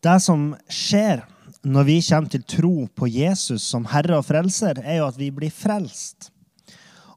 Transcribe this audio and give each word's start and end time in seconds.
Det 0.00 0.16
som 0.24 0.54
skjer 0.72 1.26
når 1.68 1.84
vi 1.84 1.98
kommer 2.06 2.32
til 2.32 2.44
tro 2.48 2.74
på 2.96 3.08
Jesus 3.10 3.66
som 3.68 3.84
Herre 3.90 4.16
og 4.20 4.24
Frelser, 4.24 4.80
er 4.80 5.02
jo 5.02 5.08
at 5.10 5.18
vi 5.20 5.28
blir 5.34 5.52
frelst. 5.52 6.30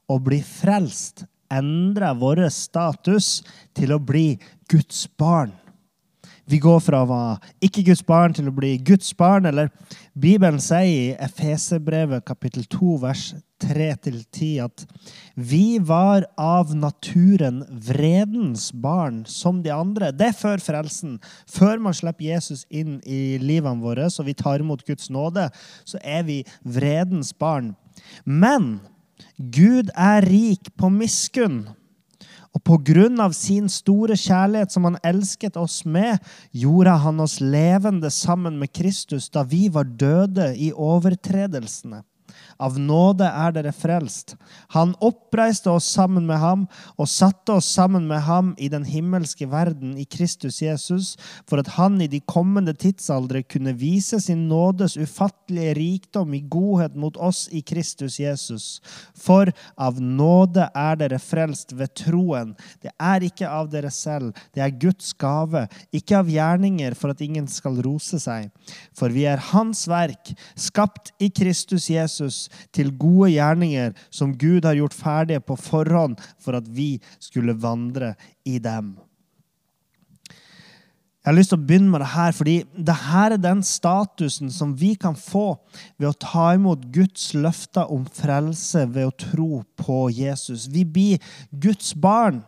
Å 0.04 0.18
bli 0.20 0.42
frelst 0.44 1.24
endrer 1.48 2.16
vår 2.20 2.42
status 2.52 3.38
til 3.76 3.94
å 3.94 4.00
bli 4.02 4.34
Guds 4.68 5.06
barn. 5.16 5.54
Vi 6.44 6.58
går 6.60 6.80
fra 6.84 7.00
å 7.04 7.08
være 7.08 7.52
ikke 7.64 7.86
Guds 7.86 8.02
barn 8.04 8.34
til 8.36 8.50
å 8.50 8.54
bli 8.54 8.74
Guds 8.84 9.14
barn. 9.16 9.46
Eller 9.48 9.70
Bibelen 10.12 10.60
sier 10.60 10.84
i 10.84 11.14
Efeserbrevet 11.24 12.26
kapittel 12.28 12.66
2 12.68 12.96
vers 13.00 13.22
3-10 13.64 14.58
at 14.64 14.84
vi 15.34 15.78
var 15.80 16.26
av 16.40 16.74
naturen 16.76 17.62
vredens 17.86 18.68
barn 18.76 19.22
som 19.30 19.62
de 19.64 19.72
andre. 19.72 20.12
Det 20.12 20.30
er 20.30 20.36
før 20.36 20.60
frelsen. 20.60 21.16
Før 21.48 21.80
man 21.86 21.96
slipper 21.96 22.28
Jesus 22.28 22.66
inn 22.68 22.98
i 23.08 23.38
livene 23.40 23.80
våre, 23.84 24.10
så 24.12 24.26
vi 24.26 24.36
tar 24.36 24.60
imot 24.60 24.84
Guds 24.84 25.08
nåde, 25.12 25.48
så 25.88 26.00
er 26.04 26.26
vi 26.28 26.42
vredens 26.60 27.32
barn. 27.32 27.72
Men 28.24 28.82
Gud 29.38 29.88
er 29.96 30.26
rik 30.28 30.74
på 30.76 30.92
miskunn. 30.92 31.64
Og 32.54 32.62
på 32.62 32.78
grunn 32.86 33.18
av 33.22 33.34
sin 33.34 33.66
store 33.72 34.14
kjærlighet 34.18 34.74
som 34.74 34.86
han 34.86 34.98
elsket 35.02 35.58
oss 35.58 35.82
med, 35.84 36.22
gjorde 36.54 36.94
han 37.02 37.20
oss 37.24 37.40
levende 37.42 38.10
sammen 38.14 38.60
med 38.60 38.70
Kristus 38.74 39.26
da 39.34 39.42
vi 39.42 39.66
var 39.74 39.90
døde 39.90 40.52
i 40.54 40.70
overtredelsene. 40.70 42.04
Av 42.62 42.78
nåde 42.78 43.26
er 43.26 43.54
dere 43.54 43.72
frelst. 43.74 44.36
Han 44.74 44.94
oppreiste 45.02 45.72
oss 45.72 45.86
sammen 45.90 46.26
med 46.28 46.38
ham 46.38 46.66
og 46.96 47.10
satte 47.10 47.56
oss 47.58 47.68
sammen 47.74 48.06
med 48.08 48.22
ham 48.26 48.52
i 48.58 48.68
den 48.72 48.84
himmelske 48.86 49.48
verden 49.50 49.96
i 49.98 50.04
Kristus 50.04 50.60
Jesus, 50.62 51.14
for 51.48 51.62
at 51.62 51.72
han 51.76 52.00
i 52.02 52.08
de 52.10 52.20
kommende 52.30 52.74
tidsaldre 52.78 53.42
kunne 53.42 53.74
vise 53.78 54.20
sin 54.22 54.46
nådes 54.48 54.96
ufattelige 54.96 55.74
rikdom 55.78 56.34
i 56.34 56.42
godhet 56.50 56.96
mot 56.96 57.16
oss 57.16 57.46
i 57.52 57.62
Kristus 57.62 58.20
Jesus. 58.22 58.80
For 59.18 59.50
av 59.76 60.00
nåde 60.00 60.68
er 60.74 61.00
dere 61.00 61.20
frelst 61.22 61.74
ved 61.74 61.94
troen. 61.98 62.54
Det 62.82 62.92
er 62.98 63.26
ikke 63.26 63.50
av 63.50 63.70
dere 63.72 63.90
selv, 63.94 64.34
det 64.54 64.62
er 64.64 64.78
Guds 64.78 65.12
gave, 65.18 65.66
ikke 65.94 66.18
av 66.20 66.30
gjerninger 66.30 66.94
for 66.98 67.14
at 67.14 67.22
ingen 67.24 67.48
skal 67.50 67.80
rose 67.84 68.20
seg. 68.22 68.50
For 68.96 69.12
vi 69.14 69.26
er 69.28 69.42
Hans 69.52 69.84
verk, 69.90 70.32
skapt 70.58 71.12
i 71.22 71.30
Kristus 71.34 71.90
Jesus 71.90 72.43
til 72.74 72.92
gode 72.98 73.32
gjerninger 73.34 73.94
som 74.10 74.36
Gud 74.38 74.66
har 74.66 74.78
gjort 74.78 74.96
ferdige 74.96 75.42
på 75.44 75.56
forhånd 75.60 76.20
for 76.42 76.58
at 76.58 76.68
vi 76.68 76.96
skulle 77.22 77.56
vandre 77.58 78.14
i 78.44 78.58
dem. 78.62 78.94
Jeg 81.24 81.30
har 81.30 81.36
lyst 81.38 81.54
til 81.54 81.56
å 81.56 81.64
begynne 81.64 81.88
med 81.88 82.02
det 82.04 82.10
her, 82.12 82.34
fordi 82.36 82.54
det 82.84 82.94
her 83.06 83.32
er 83.32 83.40
den 83.40 83.62
statusen 83.64 84.50
som 84.52 84.74
vi 84.76 84.90
kan 85.00 85.14
få 85.16 85.54
ved 85.96 86.10
å 86.10 86.18
ta 86.20 86.50
imot 86.52 86.82
Guds 86.92 87.30
løfter 87.32 87.88
om 87.88 88.02
frelse 88.04 88.82
ved 88.92 89.08
å 89.08 89.14
tro 89.16 89.62
på 89.80 90.02
Jesus. 90.12 90.66
Vi 90.68 90.82
blir 90.84 91.30
Guds 91.48 91.94
barn. 91.96 92.42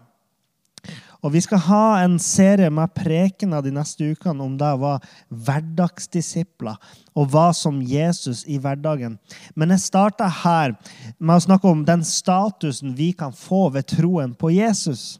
Og 1.25 1.33
Vi 1.33 1.41
skal 1.41 1.63
ha 1.67 1.85
en 2.05 2.19
serie 2.23 2.71
med 2.71 2.93
prekener 2.95 3.65
de 3.65 3.73
neste 3.75 4.13
ukene 4.13 4.45
om 4.45 4.57
det 4.59 4.73
var 4.81 5.05
hverdagsdisipler 5.29 6.77
og 7.17 7.31
hva 7.33 7.51
som 7.57 7.81
Jesus 7.83 8.45
i 8.47 8.59
hverdagen. 8.61 9.19
Men 9.55 9.73
jeg 9.75 9.87
starter 9.87 10.29
her 10.43 10.77
med 11.19 11.37
å 11.37 11.45
snakke 11.47 11.71
om 11.71 11.85
den 11.87 12.05
statusen 12.05 12.97
vi 12.97 13.13
kan 13.17 13.33
få 13.33 13.69
ved 13.75 13.89
troen 13.97 14.35
på 14.37 14.53
Jesus. 14.55 15.19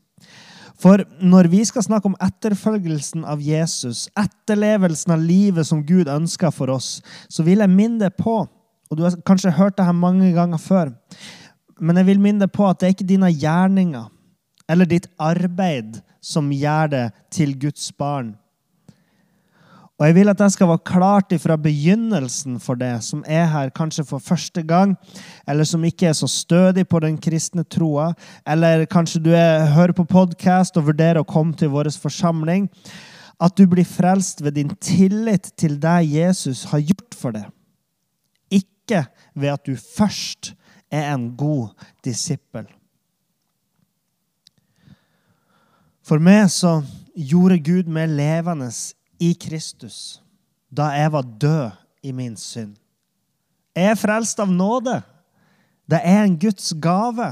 For 0.77 1.01
når 1.25 1.49
vi 1.49 1.63
skal 1.65 1.87
snakke 1.87 2.11
om 2.11 2.19
etterfølgelsen 2.21 3.25
av 3.25 3.41
Jesus, 3.41 4.11
etterlevelsen 4.13 5.15
av 5.15 5.25
livet 5.25 5.67
som 5.67 5.81
Gud 5.87 6.11
ønsker 6.13 6.53
for 6.53 6.75
oss, 6.75 7.01
så 7.33 7.47
vil 7.47 7.65
jeg 7.65 7.73
minne 7.73 8.05
deg 8.05 8.19
på 8.21 8.43
og 8.87 8.97
Du 8.97 9.03
har 9.03 9.17
kanskje 9.27 9.51
hørt 9.51 9.75
det 9.79 9.85
her 9.87 9.97
mange 9.97 10.29
ganger 10.31 10.61
før. 10.63 10.93
Men 11.81 11.99
jeg 11.99 12.07
vil 12.07 12.21
minne 12.23 12.45
deg 12.45 12.53
på 12.55 12.69
at 12.69 12.79
det 12.79 12.87
er 12.87 12.95
ikke 12.95 13.09
dine 13.09 13.33
gjerninger 13.33 14.05
eller 14.69 14.89
ditt 14.89 15.07
arbeid 15.19 16.01
som 16.21 16.51
gjør 16.53 16.91
det 16.93 17.07
til 17.31 17.55
Guds 17.59 17.93
barn. 17.93 18.35
Og 19.97 20.05
Jeg 20.07 20.15
vil 20.19 20.29
at 20.29 20.37
det 20.37 20.51
skal 20.53 20.69
være 20.69 20.85
klart 20.85 21.31
ifra 21.33 21.55
begynnelsen 21.57 22.59
for 22.61 22.77
det 22.77 22.99
som 23.05 23.23
er 23.25 23.47
her 23.49 23.71
kanskje 23.73 24.05
for 24.05 24.21
første 24.21 24.61
gang, 24.63 24.93
eller 25.49 25.65
som 25.65 25.85
ikke 25.89 26.11
er 26.11 26.13
så 26.13 26.29
stødig 26.29 26.85
på 26.89 27.01
den 27.01 27.17
kristne 27.17 27.65
troa, 27.65 28.11
eller 28.47 28.85
kanskje 28.85 29.23
du 29.25 29.31
er, 29.33 29.73
hører 29.73 29.97
på 29.97 30.05
podkast 30.05 30.77
og 30.77 30.91
vurderer 30.91 31.23
å 31.23 31.29
komme 31.29 31.57
til 31.57 31.73
vår 31.73 31.89
forsamling, 31.97 32.69
at 33.41 33.57
du 33.57 33.65
blir 33.69 33.89
frelst 33.89 34.45
ved 34.45 34.59
din 34.61 34.77
tillit 34.77 35.49
til 35.57 35.81
det 35.81 35.99
Jesus 36.13 36.67
har 36.69 36.85
gjort 36.85 37.17
for 37.17 37.33
deg. 37.33 37.49
Ikke 38.53 39.07
ved 39.33 39.57
at 39.57 39.65
du 39.65 39.77
først 39.81 40.53
er 40.93 41.09
en 41.15 41.31
god 41.41 41.73
disippel. 42.05 42.69
For 46.07 46.23
meg 46.23 46.47
så 46.55 46.79
gjorde 47.19 47.59
Gud 47.67 47.89
meg 47.91 48.13
levende 48.15 48.69
i 49.19 49.33
Kristus 49.35 50.21
da 50.77 50.91
jeg 50.95 51.11
var 51.15 51.27
død 51.41 51.77
i 52.05 52.13
min 52.15 52.37
synd. 52.39 52.75
Jeg 53.77 53.93
er 53.95 53.99
frelst 53.99 54.41
av 54.43 54.51
nåde. 54.51 55.01
Det 55.89 55.99
er 56.03 56.25
en 56.25 56.37
Guds 56.39 56.75
gave. 56.83 57.31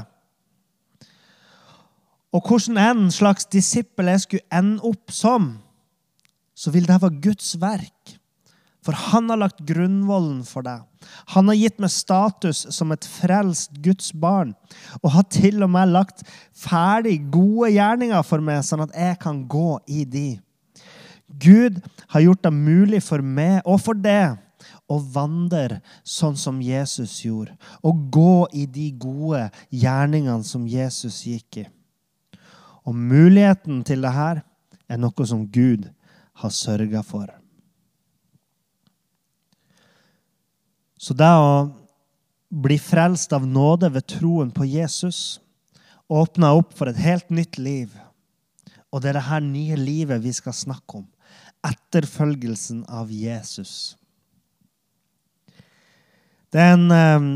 Og 2.35 2.47
hvordan 2.47 2.79
en 2.79 3.11
slags 3.11 3.45
disippel 3.45 4.11
jeg 4.11 4.23
skulle 4.23 4.59
ende 4.59 4.83
opp 4.83 5.11
som, 5.13 5.53
så 6.55 6.71
vil 6.71 6.87
det 6.87 6.99
være 7.01 7.21
Guds 7.21 7.53
verk. 7.61 8.15
For 8.85 8.93
han 9.09 9.31
har 9.31 9.41
lagt 9.41 9.63
grunnvollen 9.65 10.43
for 10.45 10.65
deg. 10.65 10.83
Han 11.33 11.49
har 11.49 11.57
gitt 11.57 11.81
meg 11.81 11.93
status 11.93 12.65
som 12.73 12.93
et 12.93 13.05
frelst 13.09 13.73
Guds 13.81 14.11
barn. 14.13 14.53
Og 15.01 15.11
har 15.15 15.25
til 15.33 15.65
og 15.65 15.71
med 15.73 15.93
lagt 15.93 16.21
ferdig 16.53 17.17
gode 17.33 17.71
gjerninger 17.73 18.25
for 18.27 18.45
meg, 18.45 18.61
sånn 18.65 18.85
at 18.85 18.93
jeg 18.93 19.17
kan 19.23 19.41
gå 19.49 19.79
i 19.89 20.05
de. 20.05 20.27
Gud 21.41 21.81
har 22.13 22.23
gjort 22.27 22.43
det 22.45 22.53
mulig 22.53 23.01
for 23.03 23.25
meg 23.25 23.65
og 23.65 23.81
for 23.81 23.97
deg 23.97 24.37
å 24.85 24.99
vandre 24.99 25.79
sånn 26.05 26.37
som 26.37 26.61
Jesus 26.61 27.17
gjorde. 27.25 27.55
Og 27.81 28.05
gå 28.13 28.45
i 28.53 28.67
de 28.69 28.91
gode 29.01 29.47
gjerningene 29.73 30.45
som 30.45 30.67
Jesus 30.69 31.23
gikk 31.25 31.63
i. 31.63 31.65
Og 32.85 32.93
muligheten 32.93 33.81
til 33.87 34.05
det 34.05 34.13
her 34.13 34.43
er 34.85 35.01
noe 35.01 35.25
som 35.25 35.47
Gud 35.49 35.89
har 36.43 36.53
sørga 36.53 37.01
for. 37.05 37.31
Så 41.05 41.13
det 41.13 41.29
å 41.37 41.69
bli 42.49 42.79
frelst 42.81 43.33
av 43.37 43.43
nåde 43.45 43.91
ved 43.93 44.07
troen 44.09 44.49
på 44.53 44.65
Jesus 44.65 45.37
åpner 46.09 46.57
opp 46.57 46.71
for 46.77 46.89
et 46.89 47.01
helt 47.01 47.29
nytt 47.29 47.59
liv. 47.61 47.91
Og 48.89 49.03
det 49.03 49.11
er 49.11 49.19
dette 49.19 49.41
nye 49.45 49.77
livet 49.77 50.23
vi 50.23 50.33
skal 50.33 50.55
snakke 50.57 51.03
om. 51.03 51.05
Etterfølgelsen 51.65 52.83
av 52.89 53.11
Jesus. 53.13 53.93
Det 56.49 56.61
er 56.63 56.73
en 56.73 56.91
eh, 56.95 57.29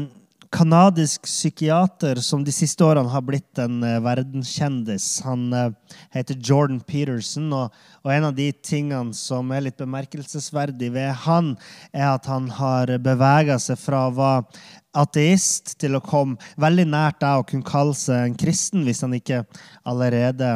kanadisk 0.49 1.27
psykiater 1.29 2.17
som 2.25 2.41
de 2.43 2.53
siste 2.53 2.81
årene 2.85 3.11
har 3.13 3.21
blitt 3.25 3.59
en 3.61 3.83
uh, 3.85 3.99
verdenskjendis. 4.01 5.21
Han 5.25 5.53
uh, 5.53 5.69
heter 6.15 6.39
Jordan 6.41 6.79
Peterson, 6.81 7.51
og, 7.53 7.75
og, 8.01 8.09
en 8.13 8.29
av 8.31 8.35
de 8.37 8.49
tingene 8.65 9.13
som 9.17 9.51
er 9.53 9.67
litt 9.67 9.77
bemerkelsesverdig 9.79 10.89
ved 10.95 11.13
han, 11.25 11.53
er 11.93 12.07
at 12.15 12.29
han 12.29 12.49
har 12.57 12.95
bevega 13.03 13.59
seg 13.61 13.77
fra 13.81 14.07
å 14.07 14.15
være 14.17 14.65
ateist 14.97 15.75
til 15.81 15.99
å 15.99 16.01
komme 16.01 16.39
veldig 16.57 16.87
nært 16.89 17.19
deg 17.21 17.43
å 17.43 17.45
kunne 17.45 17.67
kalle 17.67 17.93
seg 17.97 18.25
en 18.25 18.39
kristen, 18.39 18.87
hvis 18.87 19.03
han 19.05 19.13
ikke 19.13 19.43
allerede 19.85 20.49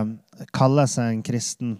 kaller 0.57 0.89
seg 0.89 1.11
en 1.11 1.23
kristen. 1.25 1.77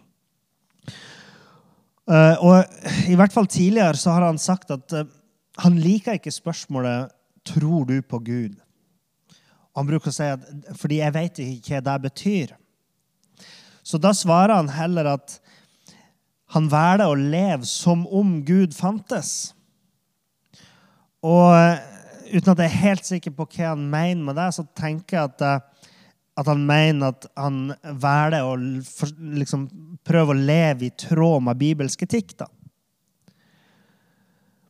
Uh, 2.05 2.37
og 2.43 3.09
i 3.09 3.17
hvert 3.17 3.33
fall 3.33 3.49
tidligere 3.49 3.97
så 3.97 4.13
har 4.13 4.27
han 4.27 4.37
sagt 4.37 4.69
at 4.75 4.97
han 5.63 5.75
liker 5.81 6.19
ikke 6.19 6.33
spørsmålet 6.33 7.09
tror 7.47 7.85
du 7.89 8.01
på 8.01 8.19
Gud? 8.19 8.59
Han 9.73 9.87
bruker 9.89 10.11
å 10.11 10.15
si 10.15 10.27
at 10.29 10.43
fordi 10.77 10.99
jeg 11.01 11.15
vet 11.15 11.41
ikke 11.43 11.79
hva 11.79 11.85
det 11.87 12.03
betyr. 12.07 12.53
Så 13.83 13.99
da 13.99 14.13
svarer 14.15 14.55
han 14.55 14.71
heller 14.71 15.09
at 15.15 15.39
han 16.53 16.69
velger 16.69 17.09
å 17.09 17.17
leve 17.17 17.65
som 17.67 18.05
om 18.13 18.37
Gud 18.45 18.75
fantes. 18.77 19.53
Og 21.23 21.55
uten 22.29 22.51
at 22.53 22.61
jeg 22.61 22.69
er 22.69 22.81
helt 22.83 23.07
sikker 23.07 23.33
på 23.35 23.47
hva 23.47 23.73
han 23.73 23.87
mener 23.89 24.27
med 24.27 24.37
det, 24.37 24.49
så 24.55 24.65
tenker 24.77 25.17
jeg 25.17 25.31
at, 25.31 25.45
eh, 25.47 25.89
at 26.39 26.49
han 26.49 26.65
mener 26.67 27.13
at 27.13 27.27
han 27.37 27.73
velger 27.83 28.45
å 28.45 28.53
liksom, 28.57 29.67
prøve 30.05 30.33
å 30.33 30.39
leve 30.39 30.87
i 30.87 30.95
tråd 30.97 31.45
med 31.47 31.59
bibelsk 31.61 32.05
etikk. 32.05 32.37
da. 32.37 32.49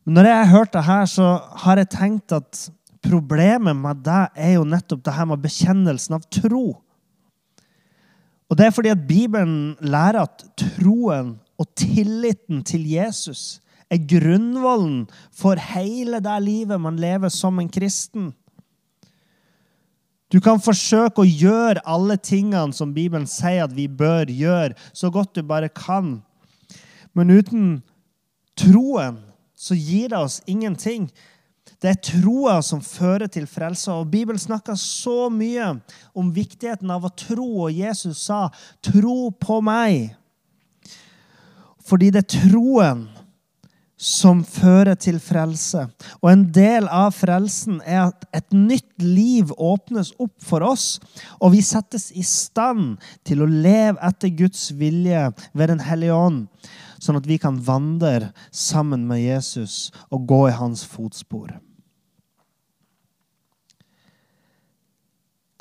Men 0.04 0.18
når 0.20 0.28
jeg 0.28 0.40
har 0.40 0.52
hørt 0.52 0.74
det 0.74 0.84
her, 0.84 1.06
så 1.08 1.28
har 1.64 1.80
jeg 1.80 1.92
tenkt 1.94 2.36
at 2.36 2.66
problemet 3.04 3.76
med 3.76 4.04
det 4.04 4.24
er 4.36 4.56
jo 4.58 4.68
nettopp 4.68 5.04
det 5.06 5.16
her 5.16 5.28
med 5.32 5.44
bekjennelsen 5.44 6.18
av 6.18 6.28
tro. 6.32 6.66
Og 8.52 8.60
det 8.60 8.68
er 8.68 8.76
fordi 8.76 8.92
at 8.94 9.08
Bibelen 9.08 9.76
lærer 9.82 10.26
at 10.26 10.44
troen 10.60 11.38
og 11.60 11.70
tilliten 11.80 12.64
til 12.68 12.86
Jesus 12.90 13.64
er 13.94 14.04
grunnvollen 14.10 15.06
for 15.36 15.60
hele 15.74 16.20
det 16.24 16.38
livet 16.44 16.82
man 16.82 17.00
lever 17.00 17.32
som 17.34 17.60
en 17.60 17.72
kristen. 17.72 18.32
Du 20.34 20.40
kan 20.42 20.62
forsøke 20.62 21.22
å 21.22 21.30
gjøre 21.30 21.84
alle 21.86 22.18
tingene 22.18 22.74
som 22.74 22.94
Bibelen 22.96 23.28
sier 23.30 23.68
at 23.68 23.76
vi 23.76 23.86
bør 23.86 24.32
gjøre, 24.34 24.74
så 24.90 25.12
godt 25.14 25.36
du 25.38 25.44
bare 25.46 25.70
kan. 25.70 26.18
Men 27.14 27.30
uten 27.30 27.68
troen 28.58 29.20
så 29.64 29.78
gir 29.80 30.12
det 30.12 30.20
oss 30.20 30.42
ingenting. 30.50 31.08
Det 31.80 31.92
er 31.92 32.02
troa 32.04 32.58
som 32.64 32.82
fører 32.84 33.30
til 33.32 33.46
frelse. 33.48 33.92
Og 33.92 34.10
Bibelen 34.12 34.40
snakker 34.40 34.76
så 34.80 35.30
mye 35.32 35.70
om 36.16 36.32
viktigheten 36.36 36.92
av 36.92 37.08
å 37.08 37.14
tro, 37.16 37.48
og 37.68 37.72
Jesus 37.72 38.26
sa, 38.28 38.50
'Tro 38.82 39.32
på 39.32 39.62
meg'. 39.62 40.16
Fordi 41.84 42.10
det 42.10 42.24
er 42.24 42.40
troen 42.40 43.08
som 44.04 44.42
fører 44.44 44.96
til 45.00 45.20
frelse. 45.24 45.86
Og 46.22 46.32
en 46.32 46.44
del 46.52 46.88
av 46.92 47.14
frelsen 47.16 47.80
er 47.86 48.10
at 48.10 48.26
et 48.36 48.56
nytt 48.56 49.04
liv 49.04 49.52
åpnes 49.56 50.12
opp 50.20 50.36
for 50.44 50.66
oss, 50.66 51.00
og 51.40 51.54
vi 51.56 51.62
settes 51.62 52.10
i 52.12 52.24
stand 52.24 52.98
til 53.24 53.44
å 53.44 53.48
leve 53.48 54.00
etter 54.04 54.34
Guds 54.36 54.72
vilje 54.76 55.30
ved 55.54 55.68
Den 55.68 55.80
hellige 55.80 56.14
ånd, 56.16 56.48
sånn 57.04 57.20
at 57.20 57.28
vi 57.28 57.38
kan 57.42 57.60
vandre 57.64 58.32
sammen 58.52 59.06
med 59.10 59.22
Jesus 59.24 59.92
og 60.10 60.28
gå 60.30 60.48
i 60.50 60.58
hans 60.58 60.86
fotspor. 60.88 61.58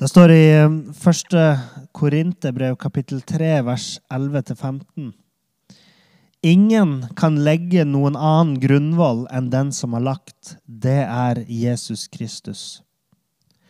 Det 0.02 0.08
står 0.10 0.32
i 0.34 0.46
1. 0.58 1.34
Korinterbrev 1.94 2.78
kapittel 2.80 3.20
3, 3.22 3.50
vers 3.62 4.00
11-15. 4.10 5.12
Ingen 6.42 6.94
kan 7.14 7.36
legge 7.46 7.84
noen 7.86 8.16
annen 8.18 8.56
grunnvoll 8.58 9.28
enn 9.30 9.52
den 9.52 9.70
som 9.70 9.94
har 9.94 10.02
lagt. 10.02 10.56
Det 10.66 11.04
er 11.04 11.44
Jesus 11.46 12.08
Kristus. 12.10 12.82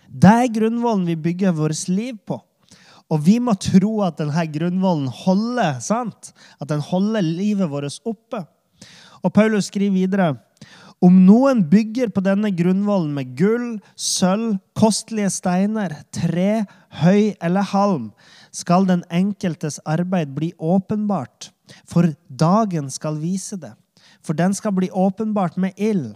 Det 0.08 0.32
er 0.46 0.54
grunnvollen 0.54 1.04
vi 1.10 1.19
bygger 1.20 1.52
vårt 1.58 1.84
liv 1.92 2.16
på. 2.24 2.40
Og 3.12 3.20
vi 3.26 3.36
må 3.44 3.54
tro 3.60 3.98
at 4.06 4.20
denne 4.22 4.46
grunnvollen 4.54 5.10
holder, 5.12 5.82
sant? 5.84 6.32
At 6.60 6.70
den 6.72 6.80
holder 6.84 7.24
livet 7.26 7.68
vårt 7.70 8.00
oppe. 8.08 8.46
Og 9.22 9.34
Paulus 9.36 9.68
skriver 9.70 9.94
videre 9.94 10.32
om 11.02 11.16
noen 11.26 11.64
bygger 11.66 12.12
på 12.14 12.22
denne 12.22 12.52
grunnvollen 12.54 13.10
med 13.16 13.32
gull, 13.34 13.80
sølv, 13.98 14.60
kostelige 14.78 15.32
steiner, 15.34 15.96
tre, 16.14 16.62
høy 17.02 17.34
eller 17.42 17.66
halm, 17.72 18.12
skal 18.54 18.86
den 18.86 19.02
enkeltes 19.10 19.80
arbeid 19.82 20.30
bli 20.36 20.52
åpenbart 20.62 21.50
for 21.88 22.14
dagen 22.28 22.90
skal 22.90 23.18
vise 23.20 23.56
det. 23.56 23.72
For 24.22 24.36
den 24.38 24.54
skal 24.54 24.72
bli 24.76 24.90
åpenbart 24.90 25.56
med 25.56 25.72
ild. 25.76 26.14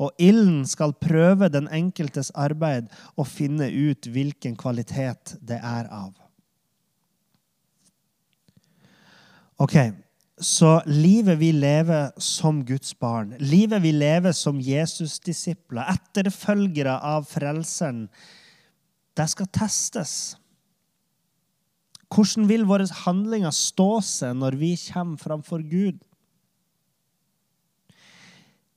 Og 0.00 0.12
ilden 0.20 0.66
skal 0.68 0.92
prøve 1.00 1.48
den 1.52 1.68
enkeltes 1.72 2.30
arbeid 2.34 2.90
og 3.16 3.28
finne 3.28 3.68
ut 3.70 4.08
hvilken 4.12 4.56
kvalitet 4.56 5.36
det 5.40 5.60
er 5.62 5.88
av. 5.88 6.12
Ok, 9.56 9.76
Så 10.36 10.82
livet 10.84 11.38
vi 11.40 11.48
lever 11.48 12.10
som 12.20 12.58
Guds 12.68 12.92
barn, 13.00 13.30
livet 13.40 13.80
vi 13.80 13.88
lever 13.88 14.34
som 14.36 14.58
Jesus-disipler, 14.60 15.86
etterfølgere 15.94 16.98
av 17.00 17.24
Frelseren, 17.24 18.02
det 19.16 19.24
skal 19.32 19.48
testes. 19.48 20.36
Hvordan 22.12 22.50
vil 22.50 22.66
våre 22.68 22.84
handlinger 23.06 23.54
stå 23.56 23.88
seg 24.04 24.36
når 24.36 24.58
vi 24.60 24.74
kommer 24.90 25.24
framfor 25.24 25.64
Gud? 25.64 26.04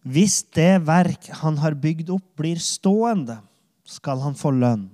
Hvis 0.07 0.45
det 0.55 0.87
verk 0.87 1.27
han 1.41 1.59
har 1.59 1.75
bygd 1.75 2.13
opp, 2.15 2.29
blir 2.39 2.61
stående, 2.63 3.41
skal 3.83 4.23
han 4.23 4.39
få 4.39 4.53
lønn. 4.55 4.87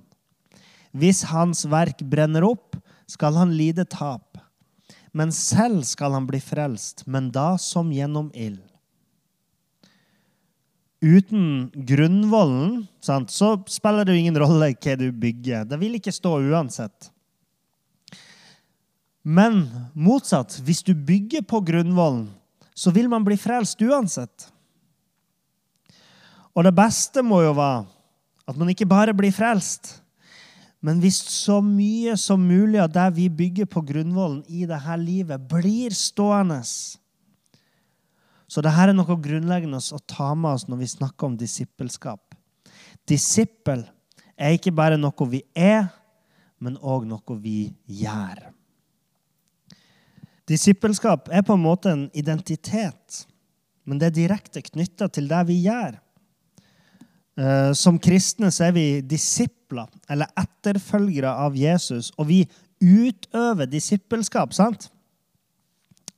Hvis 0.90 1.22
hans 1.30 1.62
verk 1.70 2.02
brenner 2.02 2.42
opp, 2.42 2.74
skal 3.06 3.38
han 3.38 3.54
lide 3.54 3.86
tap. 3.86 4.34
Men 5.16 5.32
selv 5.32 5.86
skal 5.88 6.12
han 6.12 6.26
bli 6.28 6.40
frelst, 6.44 7.06
men 7.08 7.30
da 7.32 7.54
som 7.60 7.92
gjennom 7.94 8.28
ild. 8.36 8.60
Uten 11.00 11.70
grunnvollen 11.86 12.86
så 13.00 13.50
spiller 13.70 14.04
det 14.04 14.16
jo 14.16 14.20
ingen 14.20 14.38
rolle 14.40 14.72
hva 14.74 14.96
du 14.98 15.08
bygger. 15.12 15.64
Det 15.68 15.78
vil 15.80 15.96
ikke 15.96 16.12
stå 16.12 16.34
uansett. 16.50 17.10
Men 19.26 19.64
motsatt, 19.92 20.58
hvis 20.62 20.84
du 20.86 20.92
bygger 20.94 21.42
på 21.48 21.60
grunnvollen, 21.66 22.28
så 22.76 22.92
vil 22.92 23.08
man 23.08 23.24
bli 23.24 23.38
frelst 23.40 23.80
uansett. 23.82 24.48
Og 26.56 26.64
det 26.64 26.72
beste 26.76 27.24
må 27.24 27.42
jo 27.44 27.56
være 27.56 27.84
at 28.46 28.56
man 28.56 28.70
ikke 28.70 28.88
bare 28.88 29.16
blir 29.16 29.34
frelst, 29.34 29.96
men 30.86 31.00
hvis 31.02 31.16
så 31.34 31.58
mye 31.64 32.14
som 32.20 32.44
mulig 32.46 32.78
av 32.78 32.92
det 32.94 33.08
vi 33.16 33.26
bygger 33.32 33.66
på 33.66 33.82
grunnvollen 33.88 34.44
i 34.46 34.68
dette 34.70 34.96
livet, 35.00 35.42
blir 35.50 35.94
stående. 35.98 36.60
Så 38.46 38.62
dette 38.62 38.84
er 38.84 38.94
noe 38.94 39.16
grunnleggende 39.18 39.80
å 39.82 39.98
ta 40.06 40.30
med 40.38 40.52
oss 40.52 40.68
når 40.70 40.84
vi 40.84 40.90
snakker 40.92 41.26
om 41.26 41.34
disippelskap. 41.40 42.36
Disippel 43.02 43.82
er 44.38 44.54
ikke 44.54 44.74
bare 44.78 45.00
noe 45.00 45.26
vi 45.32 45.42
er, 45.58 45.88
men 46.62 46.78
òg 46.78 47.08
noe 47.10 47.40
vi 47.42 47.72
gjør. 47.90 48.46
Disippelskap 50.46 51.32
er 51.34 51.42
på 51.42 51.56
en 51.58 51.66
måte 51.66 51.90
en 51.90 52.06
identitet, 52.14 53.24
men 53.82 53.98
det 53.98 54.12
er 54.12 54.18
direkte 54.20 54.62
knytta 54.62 55.10
til 55.10 55.26
det 55.26 55.42
vi 55.50 55.64
gjør. 55.66 55.98
Eh, 57.36 57.72
som 57.74 57.98
kristne 57.98 58.54
så 58.54 58.68
er 58.68 58.76
vi 58.78 58.86
disipler, 59.66 59.88
eller 60.08 60.26
etterfølgere 60.36 61.30
av 61.30 61.56
Jesus, 61.56 62.12
og 62.18 62.28
vi 62.28 62.46
utøver 62.80 63.66
disippelskap, 63.66 64.52
sant? 64.52 64.90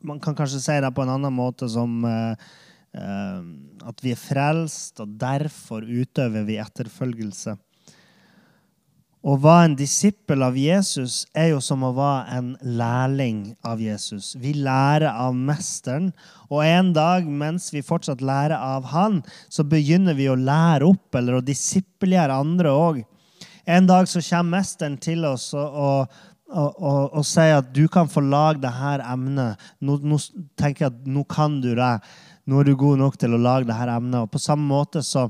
Man 0.00 0.20
kan 0.20 0.34
kanskje 0.34 0.60
si 0.60 0.80
det 0.80 0.94
på 0.94 1.02
en 1.02 1.10
annen 1.16 1.32
måte 1.32 1.68
som 1.68 2.04
uh, 2.04 2.34
uh, 2.94 3.42
at 3.88 4.02
vi 4.02 4.12
er 4.12 4.20
frelst, 4.20 5.00
og 5.00 5.08
derfor 5.18 5.82
utøver 5.82 6.44
vi 6.44 6.58
etterfølgelse. 6.58 7.56
Å 9.18 9.34
være 9.34 9.64
en 9.66 9.74
disippel 9.76 10.44
av 10.46 10.54
Jesus 10.56 11.26
er 11.34 11.50
jo 11.50 11.58
som 11.60 11.82
å 11.82 11.90
være 11.92 12.36
en 12.38 12.52
lærling 12.62 13.56
av 13.66 13.80
Jesus. 13.82 14.36
Vi 14.38 14.52
lærer 14.54 15.10
av 15.10 15.34
mesteren, 15.34 16.12
og 16.48 16.62
en 16.62 16.92
dag 16.94 17.26
mens 17.26 17.72
vi 17.74 17.82
fortsatt 17.82 18.22
lærer 18.22 18.56
av 18.56 18.86
han, 18.94 19.24
så 19.50 19.66
begynner 19.66 20.14
vi 20.14 20.30
å 20.30 20.38
lære 20.38 20.86
opp 20.86 21.18
eller 21.18 21.40
å 21.40 21.44
disippelgjøre 21.44 22.38
andre 22.46 22.70
òg. 22.70 23.02
En 23.68 23.86
dag 23.88 24.08
så 24.08 24.22
kommer 24.24 24.58
mesteren 24.58 24.96
til 24.96 25.26
oss 25.28 25.50
og, 25.52 26.08
og, 26.48 26.72
og, 26.80 27.02
og 27.20 27.26
sier 27.28 27.58
at 27.60 27.68
du 27.76 27.84
kan 27.92 28.08
få 28.08 28.22
lage 28.24 28.62
dette 28.64 28.96
emnet. 29.04 29.68
Nå, 29.84 29.98
nå 30.00 30.18
tenker 30.56 30.86
jeg 30.86 30.94
at 30.94 31.06
nå 31.08 31.26
kan 31.28 31.60
du 31.60 31.74
det. 31.76 31.94
Nå 32.48 32.62
er 32.62 32.70
du 32.70 32.78
god 32.80 33.02
nok 33.02 33.18
til 33.20 33.36
å 33.36 33.40
lage 33.44 33.68
dette 33.68 33.92
emnet. 33.92 34.24
Og 34.24 34.32
på 34.32 34.40
samme 34.40 34.64
måte 34.64 35.04
så 35.04 35.28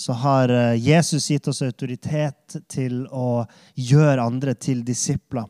så 0.00 0.12
har 0.12 0.48
eh, 0.48 0.88
Jesus 0.88 1.30
gitt 1.30 1.48
oss 1.48 1.62
autoritet 1.62 2.56
til 2.68 3.02
å 3.12 3.44
gjøre 3.76 4.24
andre 4.24 4.54
til 4.54 4.84
disipler. 4.86 5.44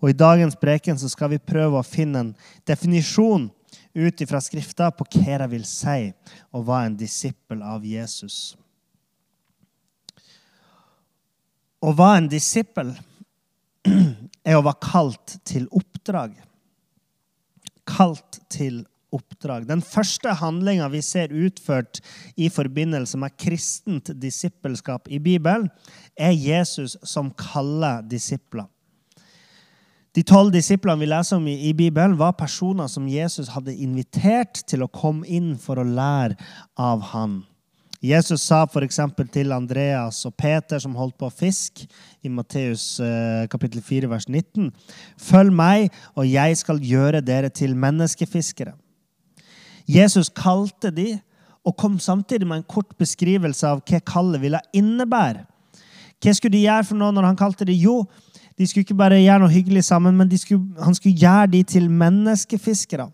Og 0.00 0.10
I 0.10 0.16
dagens 0.16 0.56
preken 0.60 0.98
så 1.00 1.10
skal 1.12 1.34
vi 1.34 1.42
prøve 1.42 1.80
å 1.80 1.86
finne 1.86 2.22
en 2.22 2.32
definisjon 2.68 3.50
ut 3.94 4.24
fra 4.28 4.40
Skrifta 4.42 4.90
på 4.94 5.06
hva 5.06 5.38
det 5.44 5.50
vil 5.52 5.66
si 5.68 6.10
å 6.52 6.62
være 6.64 6.90
en 6.90 6.98
disippel 6.98 7.62
av 7.62 7.84
Jesus. 7.86 8.54
Å 11.84 11.92
være 11.92 12.22
en 12.22 12.30
disippel 12.32 12.94
er 14.48 14.56
å 14.56 14.64
være 14.64 14.80
kalt 14.80 15.36
til 15.44 15.68
oppdrag. 15.68 16.38
Kalt 17.84 18.40
til 18.52 18.82
oppdrag. 19.14 19.66
Den 19.68 19.82
første 19.84 20.32
handlinga 20.40 20.88
vi 20.92 21.02
ser 21.04 21.34
utført 21.34 22.00
i 22.40 22.48
forbindelse 22.52 23.20
med 23.20 23.36
kristent 23.38 24.10
disippelskap 24.20 25.10
i 25.12 25.20
Bibelen, 25.22 25.68
er 26.16 26.32
Jesus 26.32 26.96
som 27.04 27.30
kaller 27.36 28.02
disipler. 28.08 28.66
De 30.14 30.22
tolv 30.22 30.52
disiplene 30.54 31.02
vi 31.02 31.10
leser 31.10 31.40
om 31.40 31.46
i, 31.50 31.72
Bibelen, 31.74 32.14
var 32.16 32.36
personer 32.38 32.86
som 32.90 33.08
Jesus 33.10 33.50
hadde 33.50 33.74
invitert 33.74 34.62
til 34.70 34.84
å 34.86 34.90
komme 34.90 35.26
inn 35.26 35.56
for 35.58 35.80
å 35.80 35.86
lære 35.86 36.38
av 36.78 37.02
han. 37.10 37.40
Jesus 38.04 38.42
sa 38.44 38.66
f.eks. 38.68 38.98
til 39.32 39.52
Andreas 39.54 40.18
og 40.28 40.34
Peter, 40.36 40.80
som 40.82 40.96
holdt 40.98 41.16
på 41.16 41.30
å 41.30 41.32
fiske, 41.32 41.86
i 42.20 42.28
Matteus 42.28 42.98
eh, 43.00 43.46
kapittel 43.48 43.80
4, 43.80 44.10
vers 44.10 44.26
19.: 44.28 44.68
Følg 45.16 45.54
meg, 45.56 45.94
og 46.12 46.28
jeg 46.28 46.58
skal 46.60 46.82
gjøre 46.84 47.22
dere 47.24 47.48
til 47.48 47.72
menneskefiskere. 47.76 48.74
Jesus 49.88 50.28
kalte 50.28 50.92
de, 50.92 51.14
og 51.64 51.76
kom 51.80 51.96
samtidig 51.98 52.46
med 52.46 52.60
en 52.60 52.68
kort 52.68 52.92
beskrivelse 53.00 53.64
av 53.68 53.80
hva 53.88 54.02
kallet 54.04 54.42
ville 54.42 54.60
innebære. 54.76 55.46
Hva 56.20 56.36
skulle 56.36 56.58
de 56.58 56.66
gjøre 56.66 56.84
for 56.90 57.00
noe 57.00 57.12
når 57.12 57.30
han 57.30 57.40
kalte 57.40 57.64
de? 57.64 57.72
Jo, 57.72 58.02
de 58.58 58.68
skulle 58.68 58.84
ikke 58.84 59.00
bare 59.00 59.22
gjøre 59.22 59.46
noe 59.46 59.52
hyggelig 59.52 59.86
sammen, 59.88 60.16
men 60.16 60.28
skulle, 60.36 60.76
han 60.76 60.96
skulle 60.96 61.16
gjøre 61.16 61.54
de 61.56 61.62
til 61.72 61.88
menneskefiskere. 61.88 63.08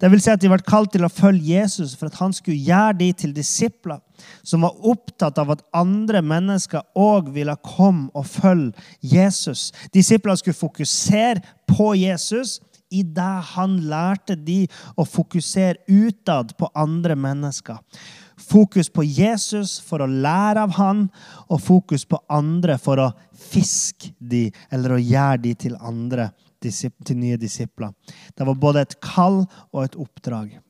Det 0.00 0.10
vil 0.10 0.22
si 0.22 0.32
at 0.32 0.42
de 0.42 0.50
ble 0.50 0.60
kalt 0.66 0.92
til 0.94 1.06
å 1.06 1.12
følge 1.12 1.60
Jesus 1.60 1.94
for 1.98 2.10
at 2.10 2.18
han 2.20 2.34
skulle 2.34 2.60
gjøre 2.60 2.98
de 3.00 3.10
til 3.24 3.34
disipler 3.36 4.00
som 4.42 4.64
var 4.64 4.78
opptatt 4.86 5.38
av 5.40 5.52
at 5.54 5.64
andre 5.76 6.22
mennesker 6.24 6.84
òg 6.98 7.30
ville 7.34 7.54
komme 7.66 8.10
og 8.16 8.26
følge 8.28 8.72
Jesus. 9.00 9.70
Disiplene 9.94 10.38
skulle 10.40 10.58
fokusere 10.58 11.42
på 11.70 11.92
Jesus 11.98 12.58
i 12.94 13.02
det 13.02 13.34
han 13.54 13.78
lærte 13.90 14.36
de 14.38 14.64
å 14.96 15.06
fokusere 15.08 15.82
utad 15.88 16.54
på 16.58 16.70
andre 16.78 17.16
mennesker. 17.18 17.80
Fokus 18.44 18.90
på 18.90 19.04
Jesus 19.06 19.78
for 19.82 20.02
å 20.02 20.10
lære 20.10 20.64
av 20.66 20.74
han, 20.76 21.04
og 21.48 21.62
fokus 21.62 22.04
på 22.06 22.18
andre 22.28 22.76
for 22.82 23.00
å 23.00 23.12
fiske 23.38 24.12
de, 24.18 24.48
eller 24.74 24.96
å 24.96 25.02
gjøre 25.02 25.42
de 25.46 25.54
til 25.66 25.78
andre 25.80 26.32
til 26.70 27.18
nye 27.18 27.36
disipler. 27.40 27.92
Det 28.36 28.46
var 28.46 28.54
både 28.60 28.84
et 28.84 29.00
kall 29.02 29.42
og 29.72 29.84
et 29.84 29.96
oppdrag. 29.96 30.60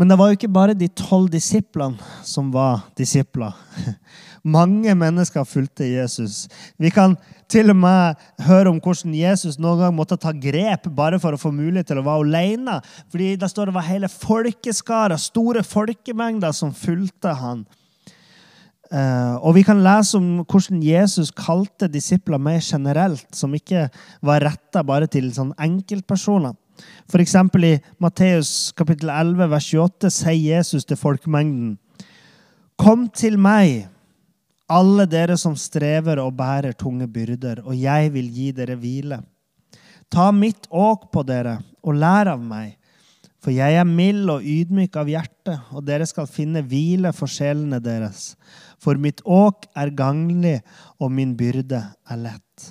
Men 0.00 0.08
det 0.08 0.16
var 0.16 0.30
jo 0.30 0.38
ikke 0.38 0.48
bare 0.48 0.72
de 0.72 0.86
tolv 0.96 1.28
disiplene 1.28 2.00
som 2.24 2.48
var 2.54 2.86
disipler. 2.96 3.52
Mange 4.56 4.94
mennesker 4.96 5.44
fulgte 5.44 5.84
Jesus. 5.84 6.46
Vi 6.80 6.88
kan 6.88 7.18
til 7.52 7.68
og 7.68 7.76
med 7.76 8.22
høre 8.46 8.70
om 8.70 8.78
hvordan 8.80 9.12
Jesus 9.18 9.58
noen 9.60 9.82
gang 9.82 9.92
måtte 9.98 10.16
ta 10.16 10.32
grep 10.32 10.88
bare 10.96 11.18
for 11.20 11.36
å 11.36 11.40
få 11.42 11.52
mulighet 11.52 11.90
til 11.90 12.00
å 12.00 12.06
være 12.06 12.24
alene. 12.24 12.78
Fordi 13.12 13.34
der 13.36 13.52
står 13.52 13.68
det 13.68 13.76
var 13.76 13.88
hele 13.90 14.08
folkeskarer, 14.08 15.20
store 15.20 15.66
folkemengder, 15.66 16.56
som 16.56 16.72
fulgte 16.72 17.34
han. 17.36 17.66
Uh, 18.90 19.36
og 19.46 19.54
vi 19.54 19.62
kan 19.62 19.84
lese 19.84 20.18
om 20.18 20.40
hvordan 20.42 20.80
Jesus 20.82 21.28
kalte 21.30 21.86
disipler 21.86 22.40
mer 22.42 22.58
generelt, 22.58 23.28
som 23.36 23.54
ikke 23.54 23.84
var 24.26 24.42
retta 24.42 24.82
bare 24.82 25.06
til 25.06 25.28
sånn 25.34 25.52
enkeltpersoner. 25.62 26.56
F.eks. 27.06 27.36
i 27.36 27.72
Matteus 28.02 28.72
kapittel 28.74 29.12
11, 29.12 29.46
vers 29.52 29.68
28 29.70 30.10
sier 30.10 30.56
Jesus 30.56 30.88
til 30.88 30.98
folkemengden.: 30.98 31.76
Kom 32.80 33.06
til 33.14 33.38
meg, 33.38 33.86
alle 34.70 35.06
dere 35.10 35.36
som 35.38 35.54
strever 35.58 36.18
og 36.22 36.34
bærer 36.38 36.74
tunge 36.74 37.06
byrder, 37.06 37.62
og 37.62 37.76
jeg 37.76 38.10
vil 38.14 38.30
gi 38.32 38.50
dere 38.56 38.78
hvile. 38.80 39.20
Ta 40.10 40.30
mitt 40.34 40.66
åk 40.70 41.10
på 41.12 41.22
dere 41.26 41.60
og 41.86 41.94
lær 41.94 42.32
av 42.32 42.42
meg, 42.42 42.74
for 43.40 43.54
jeg 43.54 43.76
er 43.78 43.86
mild 43.88 44.28
og 44.32 44.44
ydmyk 44.44 44.96
av 45.00 45.08
hjerte, 45.08 45.54
og 45.72 45.84
dere 45.86 46.06
skal 46.08 46.28
finne 46.28 46.62
hvile 46.66 47.12
for 47.16 47.30
sjelene 47.30 47.78
deres. 47.80 48.34
For 48.80 48.96
mitt 48.96 49.20
åk 49.28 49.66
er 49.76 49.92
gagnlig, 49.92 50.60
og 51.00 51.12
min 51.12 51.34
byrde 51.36 51.82
er 51.84 52.20
lett. 52.20 52.70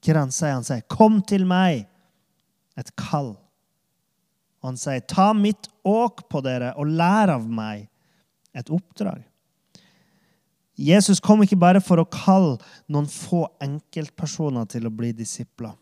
Hva 0.00 0.22
han 0.22 0.32
sier 0.32 0.54
han? 0.54 0.64
sier, 0.64 0.82
'Kom 0.88 1.20
til 1.22 1.44
meg'. 1.44 1.86
Et 2.76 2.96
kall. 2.96 3.36
Og 4.62 4.68
han 4.70 4.76
sier, 4.76 5.00
'Ta 5.00 5.32
mitt 5.32 5.68
åk 5.84 6.28
på 6.28 6.42
dere, 6.42 6.72
og 6.76 6.86
lær 6.86 7.28
av 7.28 7.46
meg'. 7.46 7.88
Et 8.54 8.70
oppdrag. 8.70 9.22
Jesus 10.76 11.20
kom 11.20 11.42
ikke 11.42 11.58
bare 11.58 11.80
for 11.80 11.96
å 11.96 12.08
kalle 12.08 12.58
noen 12.88 13.06
få 13.06 13.46
enkeltpersoner 13.60 14.68
til 14.68 14.86
å 14.86 14.92
bli 14.92 15.12
disipler. 15.12 15.72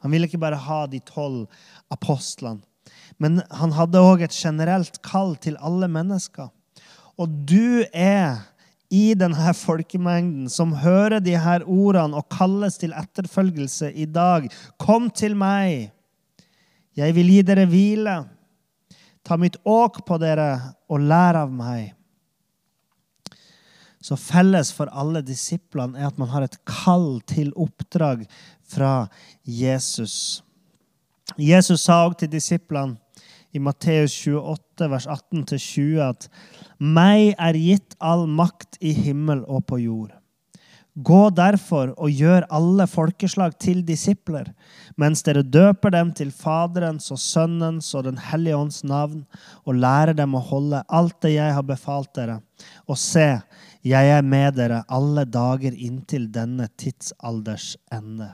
Han 0.00 0.10
ville 0.10 0.28
ikke 0.28 0.40
bare 0.40 0.56
ha 0.56 0.86
de 0.86 1.00
tolv 1.00 1.48
apostlene. 1.92 2.62
Men 3.18 3.42
han 3.50 3.72
hadde 3.72 4.00
òg 4.00 4.22
et 4.22 4.36
generelt 4.36 5.00
kall 5.02 5.36
til 5.36 5.56
alle 5.64 5.88
mennesker. 5.88 6.48
Og 7.16 7.32
du 7.48 7.84
er 7.92 8.44
i 8.92 9.14
denne 9.18 9.52
folkemengden 9.56 10.46
som 10.52 10.76
hører 10.82 11.18
de 11.24 11.34
her 11.40 11.64
ordene 11.66 12.20
og 12.20 12.28
kalles 12.32 12.78
til 12.78 12.94
etterfølgelse 12.96 13.90
i 13.92 14.06
dag. 14.06 14.46
Kom 14.78 15.10
til 15.10 15.34
meg. 15.38 15.90
Jeg 16.96 17.16
vil 17.16 17.32
gi 17.32 17.42
dere 17.44 17.66
hvile. 17.68 18.16
Ta 19.26 19.36
mitt 19.40 19.58
åk 19.66 20.04
på 20.06 20.18
dere 20.22 20.50
og 20.88 21.02
lær 21.02 21.40
av 21.42 21.52
meg. 21.52 21.92
Så 24.06 24.14
felles 24.20 24.70
for 24.70 24.86
alle 24.94 25.24
disiplene 25.26 25.98
er 25.98 26.12
at 26.12 26.18
man 26.20 26.30
har 26.30 26.44
et 26.46 26.60
kall 26.68 27.16
til 27.26 27.50
oppdrag 27.58 28.22
fra 28.70 29.08
Jesus. 29.42 30.44
Jesus 31.34 31.82
sa 31.88 32.04
òg 32.06 32.20
til 32.20 32.30
disiplene 32.30 33.00
i 33.56 33.62
Matteus 33.62 34.14
28, 34.28 34.90
vers 34.92 35.08
18-20 35.08 36.04
at 36.04 36.28
meg 36.78 37.32
er 37.40 37.56
gitt 37.56 37.96
all 38.04 38.26
makt 38.28 38.78
i 38.84 38.92
himmel 38.92 39.42
og 39.48 39.64
på 39.70 39.80
jord. 39.80 40.12
Gå 40.96 41.26
derfor 41.36 41.90
og 42.00 42.08
gjør 42.08 42.46
alle 42.56 42.86
folkeslag 42.88 43.58
til 43.60 43.82
disipler, 43.84 44.46
mens 44.96 45.20
dere 45.26 45.42
døper 45.44 45.92
dem 45.92 46.14
til 46.16 46.30
Faderens 46.32 47.10
og 47.12 47.20
Sønnens 47.20 47.90
og 47.92 48.06
Den 48.06 48.16
hellige 48.30 48.56
ånds 48.56 48.80
navn, 48.84 49.26
og 49.68 49.76
lærer 49.76 50.16
dem 50.16 50.32
å 50.32 50.40
holde 50.40 50.80
alt 50.88 51.20
det 51.20 51.34
jeg 51.34 51.52
har 51.52 51.68
befalt 51.68 52.14
dere. 52.16 52.38
Og 52.88 52.96
se, 52.96 53.28
jeg 53.84 54.16
er 54.16 54.24
med 54.24 54.56
dere 54.56 54.86
alle 54.88 55.26
dager 55.28 55.76
inntil 55.76 56.30
denne 56.32 56.70
tidsalders 56.80 57.74
ende. 57.92 58.32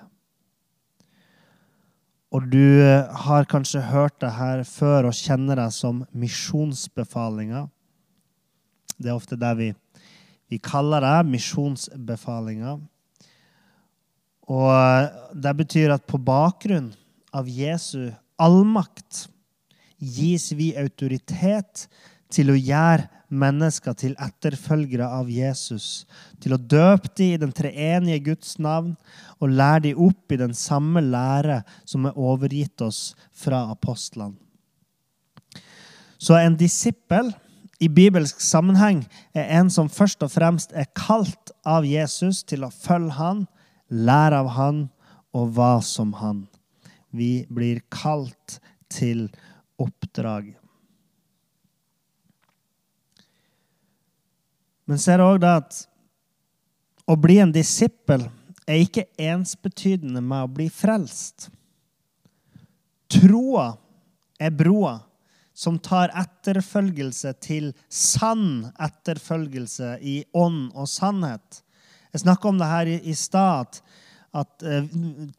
Og 2.33 2.47
du 2.49 2.81
eh, 2.81 3.09
har 3.27 3.49
kanskje 3.49 3.83
hørt 3.91 4.17
det 4.23 4.33
her 4.39 4.63
før 4.65 5.11
og 5.11 5.17
kjenner 5.17 5.59
deg 5.61 5.73
som 5.75 6.01
misjonsbefalinga. 6.17 7.67
Det 8.97 9.11
er 9.11 9.19
ofte 9.19 9.37
det 9.37 9.53
vi, 9.59 9.69
vi 10.49 10.61
kaller 10.63 11.05
det, 11.05 11.29
misjonsbefalinga. 11.29 12.79
Og 14.49 14.71
eh, 14.73 15.11
det 15.45 15.55
betyr 15.61 15.93
at 15.93 16.09
på 16.09 16.21
bakgrunn 16.25 16.89
av 17.37 17.49
Jesu 17.53 18.09
allmakt 18.41 19.27
gis 20.03 20.49
vi 20.57 20.73
autoritet 20.81 21.87
til 22.33 22.51
å 22.53 22.57
gjøre 22.57 23.11
mennesker 23.33 23.97
til 23.99 24.15
etterfølgere 24.21 25.09
av 25.19 25.31
Jesus, 25.33 26.05
til 26.41 26.55
å 26.55 26.61
døpe 26.61 27.11
dem 27.17 27.35
i 27.35 27.41
den 27.41 27.55
treenige 27.57 28.21
Guds 28.31 28.59
navn 28.63 28.95
og 29.41 29.55
lære 29.57 29.89
dem 29.89 30.03
opp 30.07 30.33
i 30.33 30.41
den 30.41 30.55
samme 30.57 31.03
lære 31.05 31.63
som 31.89 32.07
er 32.07 32.19
overgitt 32.19 32.85
oss 32.85 33.13
fra 33.33 33.65
apostlene. 33.73 34.37
Så 36.23 36.37
en 36.39 36.55
disippel 36.55 37.33
i 37.83 37.89
bibelsk 37.91 38.39
sammenheng 38.45 39.03
er 39.35 39.49
en 39.59 39.71
som 39.75 39.89
først 39.91 40.23
og 40.23 40.31
fremst 40.31 40.71
er 40.79 40.87
kalt 40.95 41.51
av 41.67 41.87
Jesus 41.89 42.45
til 42.47 42.63
å 42.63 42.71
følge 42.71 43.17
han, 43.17 43.47
lære 43.91 44.39
av 44.45 44.53
han 44.55 44.83
og 45.35 45.57
være 45.57 45.83
som 45.89 46.13
han. 46.21 46.45
Vi 47.11 47.43
blir 47.51 47.83
kalt 47.91 48.61
til 48.93 49.27
oppdrag. 49.83 50.53
Men 54.85 54.99
så 54.99 55.15
er 55.15 55.21
det 55.21 55.27
òg 55.27 55.41
det 55.43 55.53
at 55.63 55.81
å 57.11 57.17
bli 57.19 57.39
en 57.43 57.53
disippel 57.55 58.27
er 58.67 58.83
ikke 58.83 59.09
ensbetydende 59.21 60.23
med 60.23 60.47
å 60.47 60.53
bli 60.53 60.69
frelst. 60.73 61.49
Troa 63.13 63.73
er 64.41 64.55
broa 64.55 64.99
som 65.55 65.77
tar 65.79 66.13
etterfølgelse 66.17 67.35
til 67.45 67.73
sann 67.93 68.71
etterfølgelse 68.81 69.99
i 70.01 70.23
ånd 70.33 70.71
og 70.73 70.89
sannhet. 70.89 71.61
Jeg 72.13 72.25
snakka 72.25 72.49
om 72.49 72.61
det 72.61 72.71
her 72.71 72.89
i, 72.95 73.15
stad, 73.17 73.79
at 74.33 74.65
uh, 74.65 74.89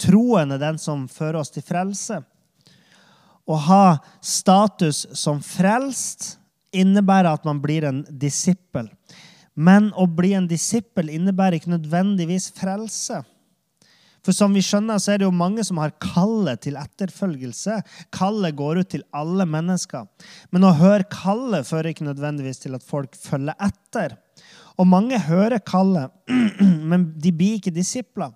troen 0.01 0.53
er 0.53 0.62
den 0.62 0.79
som 0.81 1.07
fører 1.09 1.41
oss 1.41 1.53
til 1.53 1.65
frelse. 1.65 2.21
Å 3.43 3.55
ha 3.67 3.85
status 4.23 5.03
som 5.17 5.41
frelst 5.43 6.38
innebærer 6.73 7.33
at 7.33 7.45
man 7.45 7.59
blir 7.62 7.85
en 7.89 8.01
disippel. 8.09 8.88
Men 9.53 9.91
å 9.93 10.07
bli 10.10 10.33
en 10.38 10.50
disippel 10.50 11.12
innebærer 11.13 11.60
ikke 11.60 11.75
nødvendigvis 11.75 12.50
frelse. 12.57 13.22
For 14.24 14.36
som 14.36 14.53
vi 14.55 14.63
skjønner, 14.63 15.01
så 15.03 15.13
er 15.13 15.19
det 15.19 15.27
jo 15.27 15.36
mange 15.36 15.65
som 15.67 15.81
har 15.81 15.91
kallet 16.01 16.62
til 16.63 16.77
etterfølgelse. 16.79 17.81
Kallet 18.15 18.55
går 18.55 18.79
ut 18.79 18.91
til 18.93 19.03
alle 19.12 19.45
mennesker. 19.45 20.07
Men 20.55 20.63
å 20.63 20.75
høre 20.79 21.10
kallet 21.12 21.67
fører 21.67 21.91
ikke 21.91 22.07
nødvendigvis 22.07 22.63
til 22.63 22.77
at 22.77 22.86
folk 22.88 23.17
følger 23.19 23.57
etter. 23.60 24.15
Og 24.79 24.88
mange 24.89 25.19
hører 25.27 25.60
kallet, 25.60 26.13
men 26.89 27.12
de 27.19 27.33
blir 27.36 27.60
ikke 27.60 27.75
disipler. 27.75 28.31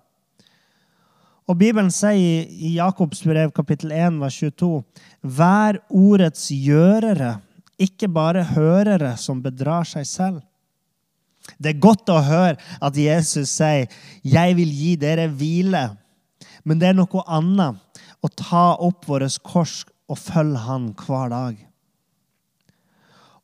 Og 1.48 1.56
Bibelen 1.56 1.88
sier 1.88 2.44
i 2.44 2.74
Jakobs 2.76 3.22
brev 3.24 3.54
kapittel 3.56 3.94
1, 3.96 4.20
vers 4.20 4.36
22.: 4.36 4.82
Vær 5.24 5.80
ordets 5.88 6.50
gjørere, 6.52 7.38
ikke 7.80 8.10
bare 8.12 8.44
hørere 8.52 9.14
som 9.16 9.40
bedrar 9.40 9.88
seg 9.88 10.04
selv. 10.06 10.42
Det 11.56 11.72
er 11.72 11.80
godt 11.80 12.10
å 12.12 12.20
høre 12.22 12.58
at 12.80 12.96
Jesus 12.96 13.48
sier, 13.56 13.88
'Jeg 14.22 14.56
vil 14.56 14.68
gi 14.68 14.96
dere 14.96 15.28
hvile'. 15.28 15.96
Men 16.64 16.78
det 16.78 16.88
er 16.88 16.98
noe 16.98 17.24
annet 17.26 17.78
å 18.22 18.28
ta 18.28 18.76
opp 18.76 19.06
vårt 19.08 19.38
kors 19.42 19.84
og 20.08 20.18
følge 20.18 20.58
Han 20.66 20.92
hver 20.94 21.30
dag. 21.32 21.56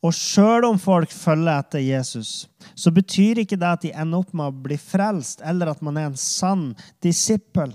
Og 0.05 0.13
sjøl 0.13 0.67
om 0.69 0.77
folk 0.81 1.09
følger 1.09 1.63
etter 1.63 1.81
Jesus, 1.81 2.45
så 2.77 2.93
betyr 2.93 3.41
ikke 3.41 3.57
det 3.57 3.71
at 3.71 3.85
de 3.87 3.93
ender 3.97 4.21
opp 4.21 4.35
med 4.37 4.51
å 4.51 4.63
bli 4.67 4.77
frelst, 4.77 5.41
eller 5.41 5.71
at 5.73 5.81
man 5.81 5.97
er 5.97 6.11
en 6.11 6.19
sann 6.21 6.75
disippel. 7.01 7.73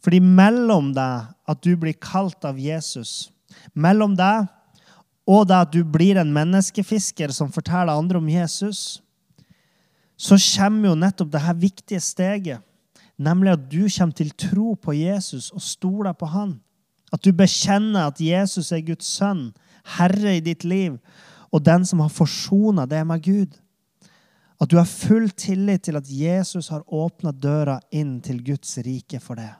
Fordi 0.00 0.22
mellom 0.24 0.94
deg 0.96 1.28
at 1.52 1.60
du 1.60 1.74
blir 1.76 1.98
kalt 2.00 2.46
av 2.48 2.56
Jesus, 2.56 3.28
mellom 3.76 4.14
deg 4.16 4.48
og 5.28 5.44
det 5.48 5.58
at 5.60 5.74
du 5.74 5.82
blir 5.84 6.16
en 6.16 6.32
menneskefisker 6.32 7.34
som 7.36 7.52
forteller 7.52 7.92
andre 7.92 8.20
om 8.20 8.28
Jesus, 8.32 9.02
så 10.16 10.38
kommer 10.40 10.88
jo 10.88 10.98
nettopp 10.98 11.30
dette 11.34 11.54
viktige 11.60 12.00
steget, 12.02 12.62
nemlig 13.20 13.52
at 13.52 13.66
du 13.68 13.82
kommer 13.92 14.16
til 14.16 14.32
tro 14.32 14.72
på 14.74 14.94
Jesus 14.96 15.50
og 15.52 15.62
stoler 15.62 16.16
på 16.16 16.30
han. 16.32 16.56
At 17.12 17.22
du 17.24 17.32
bekjenner 17.32 18.08
at 18.08 18.20
Jesus 18.20 18.72
er 18.72 18.84
Guds 18.84 19.08
sønn, 19.18 19.50
herre 19.98 20.36
i 20.38 20.44
ditt 20.44 20.64
liv, 20.64 20.98
og 21.52 21.64
den 21.64 21.84
som 21.88 22.00
har 22.04 22.12
forsona 22.12 22.86
det 22.88 23.00
med 23.08 23.22
Gud. 23.24 23.56
At 24.58 24.72
du 24.72 24.76
har 24.76 24.88
full 24.88 25.28
tillit 25.30 25.84
til 25.86 25.96
at 25.96 26.08
Jesus 26.10 26.68
har 26.72 26.82
åpna 26.88 27.32
døra 27.32 27.78
inn 27.94 28.18
til 28.24 28.40
Guds 28.44 28.74
rike 28.84 29.20
for 29.22 29.38
deg. 29.38 29.52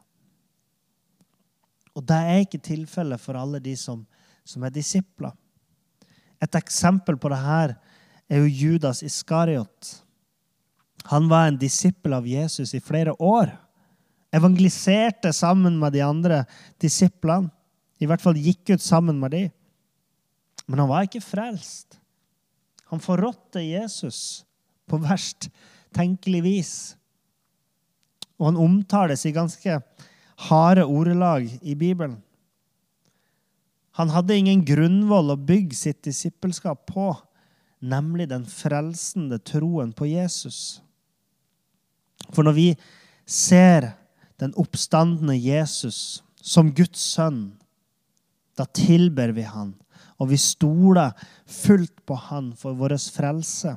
Og 1.94 2.04
det 2.08 2.18
er 2.18 2.42
ikke 2.44 2.60
tilfellet 2.62 3.20
for 3.20 3.38
alle 3.38 3.60
de 3.62 3.76
som, 3.78 4.02
som 4.44 4.64
er 4.66 4.74
disipler. 4.74 5.32
Et 6.42 6.58
eksempel 6.58 7.18
på 7.18 7.30
det 7.32 7.40
her 7.42 7.74
er 8.28 8.42
jo 8.42 8.50
Judas 8.50 9.02
Iskariot. 9.02 9.94
Han 11.08 11.28
var 11.30 11.48
en 11.48 11.58
disippel 11.58 12.12
av 12.12 12.26
Jesus 12.28 12.74
i 12.76 12.82
flere 12.84 13.14
år. 13.18 13.54
Evangeliserte 14.34 15.32
sammen 15.32 15.78
med 15.80 15.94
de 15.96 16.02
andre 16.04 16.42
disiplene. 16.82 17.50
I 17.98 18.06
hvert 18.06 18.22
fall 18.22 18.38
gikk 18.38 18.74
ut 18.76 18.82
sammen 18.84 19.16
med 19.18 19.32
dem. 19.34 19.48
Men 20.68 20.84
han 20.84 20.90
var 20.90 21.06
ikke 21.06 21.24
frelst. 21.24 21.96
Han 22.92 23.00
forrådte 23.02 23.64
Jesus 23.64 24.44
på 24.88 25.00
verst 25.02 25.48
tenkelig 25.96 26.42
vis. 26.44 26.72
Og 28.38 28.52
han 28.52 28.60
omtales 28.60 29.24
i 29.26 29.34
ganske 29.34 29.80
harde 30.48 30.84
ordelag 30.86 31.48
i 31.62 31.74
Bibelen. 31.74 32.20
Han 33.98 34.12
hadde 34.14 34.36
ingen 34.38 34.62
grunnvoll 34.62 35.32
å 35.34 35.40
bygge 35.42 35.74
sitt 35.74 36.04
disippelskap 36.06 36.84
på, 36.86 37.10
nemlig 37.82 38.28
den 38.30 38.44
frelsende 38.46 39.40
troen 39.42 39.90
på 39.90 40.06
Jesus. 40.06 40.78
For 42.30 42.46
når 42.46 42.54
vi 42.54 42.68
ser 43.26 43.90
den 44.38 44.54
oppstandende 44.54 45.34
Jesus 45.34 46.22
som 46.38 46.70
Guds 46.70 47.02
sønn, 47.16 47.58
da 48.54 48.68
tilber 48.70 49.34
vi 49.34 49.42
han, 49.46 49.74
og 50.18 50.30
vi 50.30 50.38
stoler 50.38 51.18
fullt 51.46 52.06
på 52.06 52.14
han 52.28 52.52
for 52.58 52.78
vår 52.78 52.94
frelse. 53.14 53.74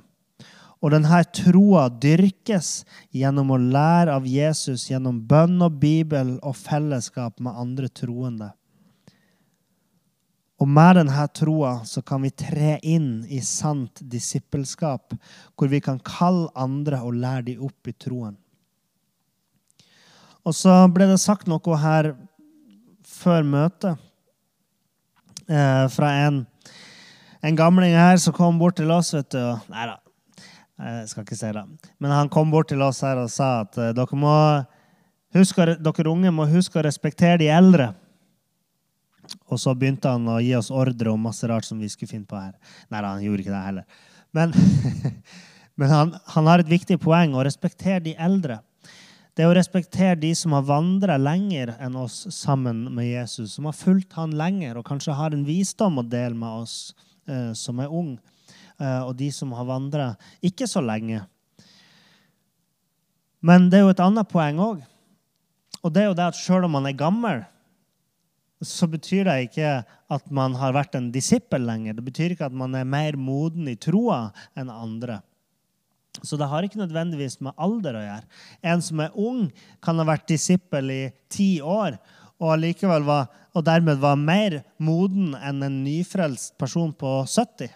Og 0.81 0.93
denne 0.93 1.19
troa 1.33 1.89
dyrkes 1.89 2.81
gjennom 3.13 3.53
å 3.53 3.61
lære 3.61 4.13
av 4.17 4.25
Jesus 4.25 4.87
gjennom 4.89 5.19
bønn 5.29 5.61
og 5.61 5.81
Bibel 5.81 6.37
og 6.41 6.57
fellesskap 6.57 7.41
med 7.41 7.57
andre 7.57 7.89
troende. 7.89 8.53
Og 10.62 10.69
med 10.69 11.00
denne 11.00 11.24
troa 11.34 11.80
så 11.89 12.04
kan 12.06 12.21
vi 12.21 12.30
tre 12.30 12.76
inn 12.86 13.24
i 13.26 13.39
sant 13.41 14.04
disippelskap, 14.06 15.15
hvor 15.58 15.71
vi 15.71 15.82
kan 15.82 15.97
kalle 16.06 16.52
andre 16.54 17.02
og 17.02 17.17
lære 17.17 17.47
dem 17.50 17.63
opp 17.65 17.89
i 17.89 17.95
troen. 17.97 18.36
Og 20.45 20.54
så 20.58 20.76
ble 20.93 21.08
det 21.10 21.19
sagt 21.21 21.50
noe 21.50 21.78
her 21.82 22.13
før 23.06 23.45
møtet 23.45 23.97
eh, 25.50 25.86
fra 25.93 26.13
en, 26.28 26.43
en 27.41 27.58
gamling 27.58 27.93
her 27.97 28.21
som 28.21 28.34
kom 28.34 28.62
bort 28.62 28.78
til 28.78 28.93
oss. 28.93 29.13
vet 29.17 29.34
du. 29.34 29.41
Nei 29.74 29.89
da, 29.89 29.97
jeg 30.82 31.10
skal 31.10 31.26
ikke 31.26 31.38
si 31.38 31.52
det. 31.58 31.65
Men 32.02 32.13
han 32.13 32.30
kom 32.34 32.54
bort 32.54 32.69
til 32.69 32.82
oss 32.86 33.02
her 33.06 33.21
og 33.21 33.30
sa 33.34 33.52
at 33.65 33.78
uh, 33.78 33.91
dere, 33.97 34.17
må 34.17 34.38
huske, 35.38 35.76
dere 35.78 36.10
unge 36.10 36.34
må 36.34 36.50
huske 36.50 36.82
å 36.82 36.86
respektere 36.86 37.41
de 37.43 37.52
eldre. 37.54 37.91
Og 39.52 39.60
så 39.62 39.74
begynte 39.78 40.12
han 40.12 40.28
å 40.30 40.39
gi 40.44 40.54
oss 40.58 40.72
ordre 40.74 41.13
om 41.13 41.28
masse 41.28 41.48
rart 41.50 41.67
som 41.67 41.80
vi 41.82 41.89
skulle 41.91 42.12
finne 42.12 42.30
på 42.30 42.39
her. 42.39 42.56
Nei, 42.89 43.04
han 43.06 43.24
gjorde 43.24 43.46
ikke 43.46 43.54
det 43.54 43.63
heller. 43.67 44.04
Men, 44.36 44.56
men 45.80 45.94
han, 45.94 46.13
han, 46.36 46.50
har 46.50 46.63
et 46.63 46.72
viktig 46.72 47.00
poeng 47.04 47.36
å 47.36 47.46
respektere 47.48 48.04
de 48.06 48.15
eldre. 48.20 48.62
Det 49.36 49.46
er 49.46 49.52
å 49.52 49.56
respektere 49.56 50.20
de 50.20 50.34
som 50.36 50.56
har 50.58 50.67
vandra 50.67 51.15
lenger 51.20 51.74
enn 51.80 51.96
oss 52.00 52.26
sammen 52.36 52.84
med 52.91 53.08
Jesus, 53.08 53.56
som 53.56 53.70
har 53.70 53.78
fulgt 53.78 54.17
han 54.20 54.36
lenger 54.38 54.80
og 54.80 54.88
kanskje 54.89 55.15
har 55.15 55.32
en 55.36 55.48
visdom 55.48 56.02
å 56.02 56.04
dele 56.04 56.36
med 56.36 56.65
oss 56.65 56.76
uh, 57.32 57.54
som 57.56 57.80
er 57.80 57.91
ung. 57.91 58.17
Eh, 58.82 59.02
og 59.06 59.13
de 59.17 59.30
som 59.34 59.52
har 59.54 59.67
vandra 59.70 60.08
ikke 60.46 60.67
så 60.70 60.82
lenge. 60.82 61.22
Men 63.41 63.70
det 63.70 63.80
er 63.80 63.86
jo 63.86 63.94
et 63.94 64.04
annet 64.04 64.30
poeng 64.30 64.62
òg. 64.62 64.82
Og 65.82 65.94
det 65.94 66.04
er 66.04 66.10
jo 66.10 66.17
det 66.17 66.30
at 66.30 66.38
sjøl 66.38 66.65
om 66.67 66.76
man 66.78 66.88
er 66.89 66.98
gammel, 66.98 67.44
så 68.62 68.88
betyr 68.89 69.26
det 69.26 69.38
ikke 69.47 69.74
at 70.12 70.32
man 70.34 70.56
har 70.60 70.76
vært 70.76 70.95
en 70.97 71.10
disippel 71.13 71.63
lenger. 71.65 71.97
Det 71.97 72.06
betyr 72.06 72.36
ikke 72.36 72.50
at 72.50 72.56
man 72.58 72.76
er 72.78 72.88
mer 72.88 73.17
moden 73.17 73.69
i 73.71 73.78
troa 73.80 74.28
enn 74.58 74.69
andre. 74.69 75.19
Så 76.21 76.38
det 76.38 76.50
har 76.52 76.65
ikke 76.65 76.82
nødvendigvis 76.82 77.39
med 77.41 77.56
alder 77.58 77.97
å 77.97 78.04
gjøre. 78.04 78.26
En 78.74 78.84
som 78.84 79.02
er 79.02 79.15
ung, 79.17 79.45
kan 79.82 79.97
ha 80.02 80.06
vært 80.08 80.28
disippel 80.30 80.91
i 80.93 81.04
ti 81.32 81.56
år 81.63 81.97
og, 82.41 82.65
var, 83.06 83.28
og 83.54 83.65
dermed 83.65 84.02
var 84.02 84.17
mer 84.17 84.62
moden 84.82 85.36
enn 85.38 85.62
en 85.63 85.84
nyfrelst 85.86 86.58
person 86.60 86.91
på 86.93 87.21
70. 87.30 87.69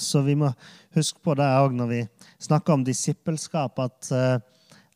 Så 0.00 0.24
vi 0.26 0.34
må 0.38 0.50
huske 0.96 1.20
på 1.22 1.36
det 1.38 1.46
òg 1.60 1.74
når 1.76 1.90
vi 1.90 2.00
snakker 2.42 2.74
om 2.74 2.84
disippelskap, 2.86 3.78
at, 3.78 4.10
eh, 4.12 4.38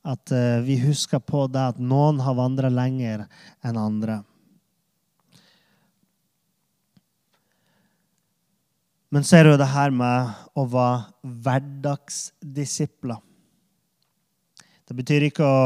at 0.07 0.33
eh, 0.33 0.61
vi 0.65 0.79
husker 0.83 1.21
på 1.21 1.47
det 1.51 1.65
at 1.75 1.79
noen 1.83 2.21
har 2.23 2.37
vandra 2.39 2.71
lenger 2.73 3.27
enn 3.67 3.81
andre. 3.81 4.21
Men 9.09 9.25
så 9.25 9.39
er 9.39 9.47
det 9.47 9.55
jo 9.55 9.63
det 9.63 9.71
her 9.73 9.95
med 9.95 10.37
å 10.59 10.67
være 10.69 11.33
hverdagsdisipler. 11.47 13.23
Det 14.89 14.97
betyr 14.97 15.27
ikke 15.27 15.45
å 15.45 15.65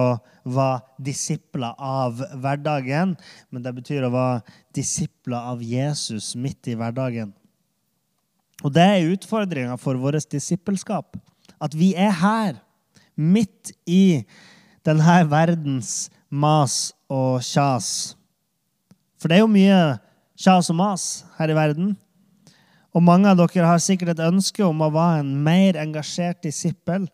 være 0.51 1.05
disipler 1.11 1.79
av 1.79 2.18
hverdagen, 2.42 3.14
men 3.55 3.62
det 3.62 3.73
betyr 3.77 4.07
å 4.07 4.14
være 4.14 4.57
disipler 4.75 5.53
av 5.53 5.62
Jesus 5.62 6.33
midt 6.35 6.71
i 6.71 6.75
hverdagen. 6.79 7.31
Og 8.62 8.75
det 8.75 8.83
er 8.83 9.12
utfordringa 9.12 9.77
for 9.79 9.99
vårt 9.99 10.27
disippelskap. 10.31 11.18
At 11.62 11.75
vi 11.79 11.92
er 11.99 12.14
her, 12.18 12.59
midt 13.16 13.72
i 13.87 14.22
denne 14.87 15.18
verdens 15.31 16.11
mas 16.31 16.92
og 17.12 17.42
kjas. 17.44 18.14
For 19.20 19.31
det 19.31 19.38
er 19.38 19.44
jo 19.44 19.53
mye 19.53 19.83
kjas 20.42 20.72
og 20.72 20.79
mas 20.81 21.11
her 21.38 21.53
i 21.53 21.59
verden. 21.59 21.92
Og 22.92 23.01
mange 23.05 23.31
av 23.31 23.38
dere 23.38 23.64
har 23.64 23.81
sikkert 23.81 24.12
et 24.12 24.27
ønske 24.27 24.64
om 24.66 24.83
å 24.85 24.90
være 24.92 25.22
en 25.22 25.31
mer 25.44 25.79
engasjert 25.81 26.42
disippel 26.44 27.07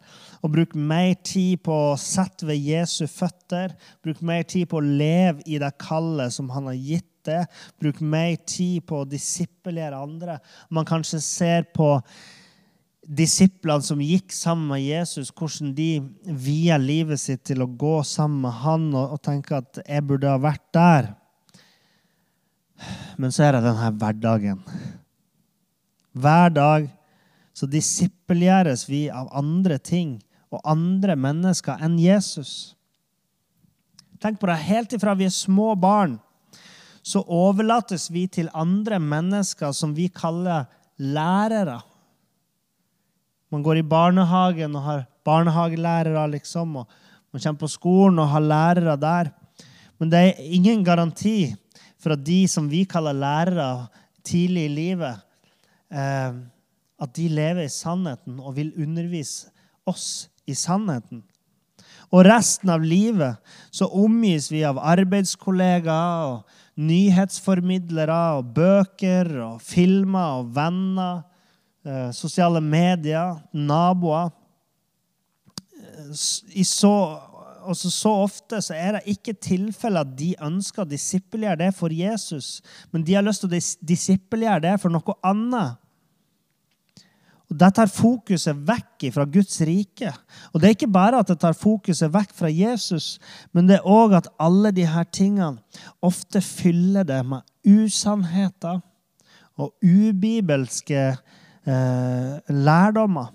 og 0.42 0.54
bruke 0.54 0.78
mer 0.78 1.12
tid 1.26 1.60
på 1.66 1.74
å 1.92 1.98
sette 2.00 2.46
ved 2.48 2.58
Jesu 2.62 3.06
føtter, 3.10 3.74
bruke 4.02 4.26
mer 4.26 4.42
tid 4.48 4.66
på 4.70 4.80
å 4.80 4.86
leve 4.86 5.44
i 5.46 5.60
det 5.62 5.70
kallet 5.82 6.34
som 6.34 6.50
han 6.54 6.66
har 6.70 6.78
gitt 6.78 7.06
det. 7.28 7.44
Bruk 7.78 8.00
mer 8.00 8.36
tid 8.48 8.86
på 8.88 9.02
å 9.02 9.08
disippelgjøre 9.08 10.02
andre. 10.02 10.38
Man 10.70 10.88
kanskje 10.88 11.20
ser 11.22 11.68
på 11.74 11.96
disiplene 13.08 13.84
som 13.84 14.02
gikk 14.04 14.32
sammen 14.36 14.68
med 14.72 14.82
Jesus, 14.84 15.30
hvordan 15.32 15.72
de 15.76 16.02
via 16.28 16.76
livet 16.80 17.20
sitt 17.20 17.46
til 17.48 17.64
å 17.64 17.70
gå 17.80 17.96
sammen 18.04 18.42
med 18.44 18.56
han 18.62 18.86
og, 18.92 19.16
og 19.16 19.22
tenke 19.24 19.56
at 19.56 19.80
'jeg 19.86 20.06
burde 20.06 20.28
ha 20.28 20.38
vært 20.38 20.66
der'. 20.74 21.14
Men 23.18 23.32
så 23.32 23.44
er 23.44 23.52
det 23.52 23.64
denne 23.64 23.90
hverdagen. 23.90 24.62
Hver 26.14 26.48
dag 26.54 26.90
så 27.54 27.66
disippelgjøres 27.66 28.88
vi 28.88 29.08
av 29.10 29.28
andre 29.32 29.78
ting 29.78 30.22
og 30.52 30.60
andre 30.64 31.16
mennesker 31.16 31.78
enn 31.82 31.98
Jesus. 31.98 32.76
Tenk 34.20 34.38
på 34.38 34.46
det 34.46 34.56
helt 34.56 34.92
ifra 34.92 35.14
vi 35.14 35.24
er 35.24 35.34
små 35.34 35.74
barn 35.74 36.20
så 37.08 37.22
overlates 37.24 38.08
vi 38.12 38.26
til 38.28 38.50
andre 38.56 38.98
mennesker 39.00 39.72
som 39.76 39.94
vi 39.96 40.08
kaller 40.12 40.66
lærere. 40.98 41.80
Man 43.52 43.62
går 43.64 43.80
i 43.80 43.86
barnehagen 43.86 44.76
og 44.76 44.82
har 44.84 45.06
barnehagelærere, 45.24 46.26
liksom. 46.30 46.76
og 46.76 46.86
Man 47.32 47.42
kommer 47.42 47.60
på 47.60 47.70
skolen 47.70 48.18
og 48.18 48.28
har 48.28 48.44
lærere 48.44 48.96
der. 49.00 49.30
Men 49.98 50.10
det 50.10 50.18
er 50.18 50.42
ingen 50.44 50.84
garanti 50.84 51.54
for 51.98 52.14
at 52.14 52.24
de 52.24 52.46
som 52.48 52.68
vi 52.70 52.84
kaller 52.84 53.16
lærere 53.16 53.88
tidlig 54.24 54.64
i 54.68 54.74
livet, 54.74 55.24
eh, 55.90 56.32
at 56.98 57.14
de 57.16 57.28
lever 57.28 57.64
i 57.64 57.72
sannheten 57.72 58.38
og 58.40 58.56
vil 58.56 58.72
undervise 58.78 59.50
oss 59.86 60.28
i 60.46 60.54
sannheten. 60.54 61.22
Og 62.08 62.24
resten 62.24 62.70
av 62.72 62.84
livet 62.84 63.36
så 63.74 63.88
omgis 63.92 64.48
vi 64.52 64.62
av 64.64 64.80
arbeidskollegaer 64.80 66.30
og 66.30 66.64
nyhetsformidlere 66.78 68.20
og 68.38 68.52
bøker 68.56 69.28
og 69.44 69.60
filmer 69.64 70.40
og 70.40 70.54
venner, 70.56 71.24
sosiale 72.12 72.60
medier, 72.60 73.38
naboer. 73.52 74.30
I 76.54 76.64
så, 76.64 76.92
også 77.68 77.90
så 77.92 78.12
ofte 78.24 78.60
så 78.64 78.76
er 78.76 78.98
det 78.98 79.14
ikke 79.14 79.36
tilfelle 79.40 80.02
at 80.04 80.14
de 80.18 80.34
ønsker 80.44 80.84
å 80.84 80.88
disippelgjøre 80.88 81.60
det 81.64 81.72
for 81.76 81.92
Jesus, 81.94 82.58
men 82.92 83.04
de 83.04 83.16
har 83.18 83.26
lyst 83.26 83.44
til 83.44 83.52
å 83.52 83.60
disippelgjøre 83.92 84.64
det 84.68 84.78
for 84.82 84.94
noe 84.94 85.18
annet. 85.26 85.78
Og 87.48 87.56
Det 87.56 87.70
tar 87.74 87.88
fokuset 87.88 88.56
vekk 88.68 89.06
fra 89.14 89.24
Guds 89.24 89.60
rike. 89.64 90.12
Og 90.52 90.60
Det 90.60 90.68
er 90.68 90.74
ikke 90.76 90.92
bare 90.92 91.22
at 91.22 91.30
det 91.32 91.38
tar 91.40 91.56
fokuset 91.56 92.12
vekk 92.12 92.34
fra 92.36 92.50
Jesus, 92.52 93.18
men 93.52 93.66
det 93.66 93.78
er 93.78 93.88
òg 93.88 94.18
at 94.18 94.28
alle 94.38 94.72
disse 94.76 95.04
tingene 95.12 95.56
ofte 96.04 96.42
fyller 96.44 97.08
det 97.08 97.22
med 97.24 97.40
usannheter 97.64 98.82
og 99.58 99.72
ubibelske 99.82 101.16
eh, 101.68 102.54
lærdommer. 102.54 103.30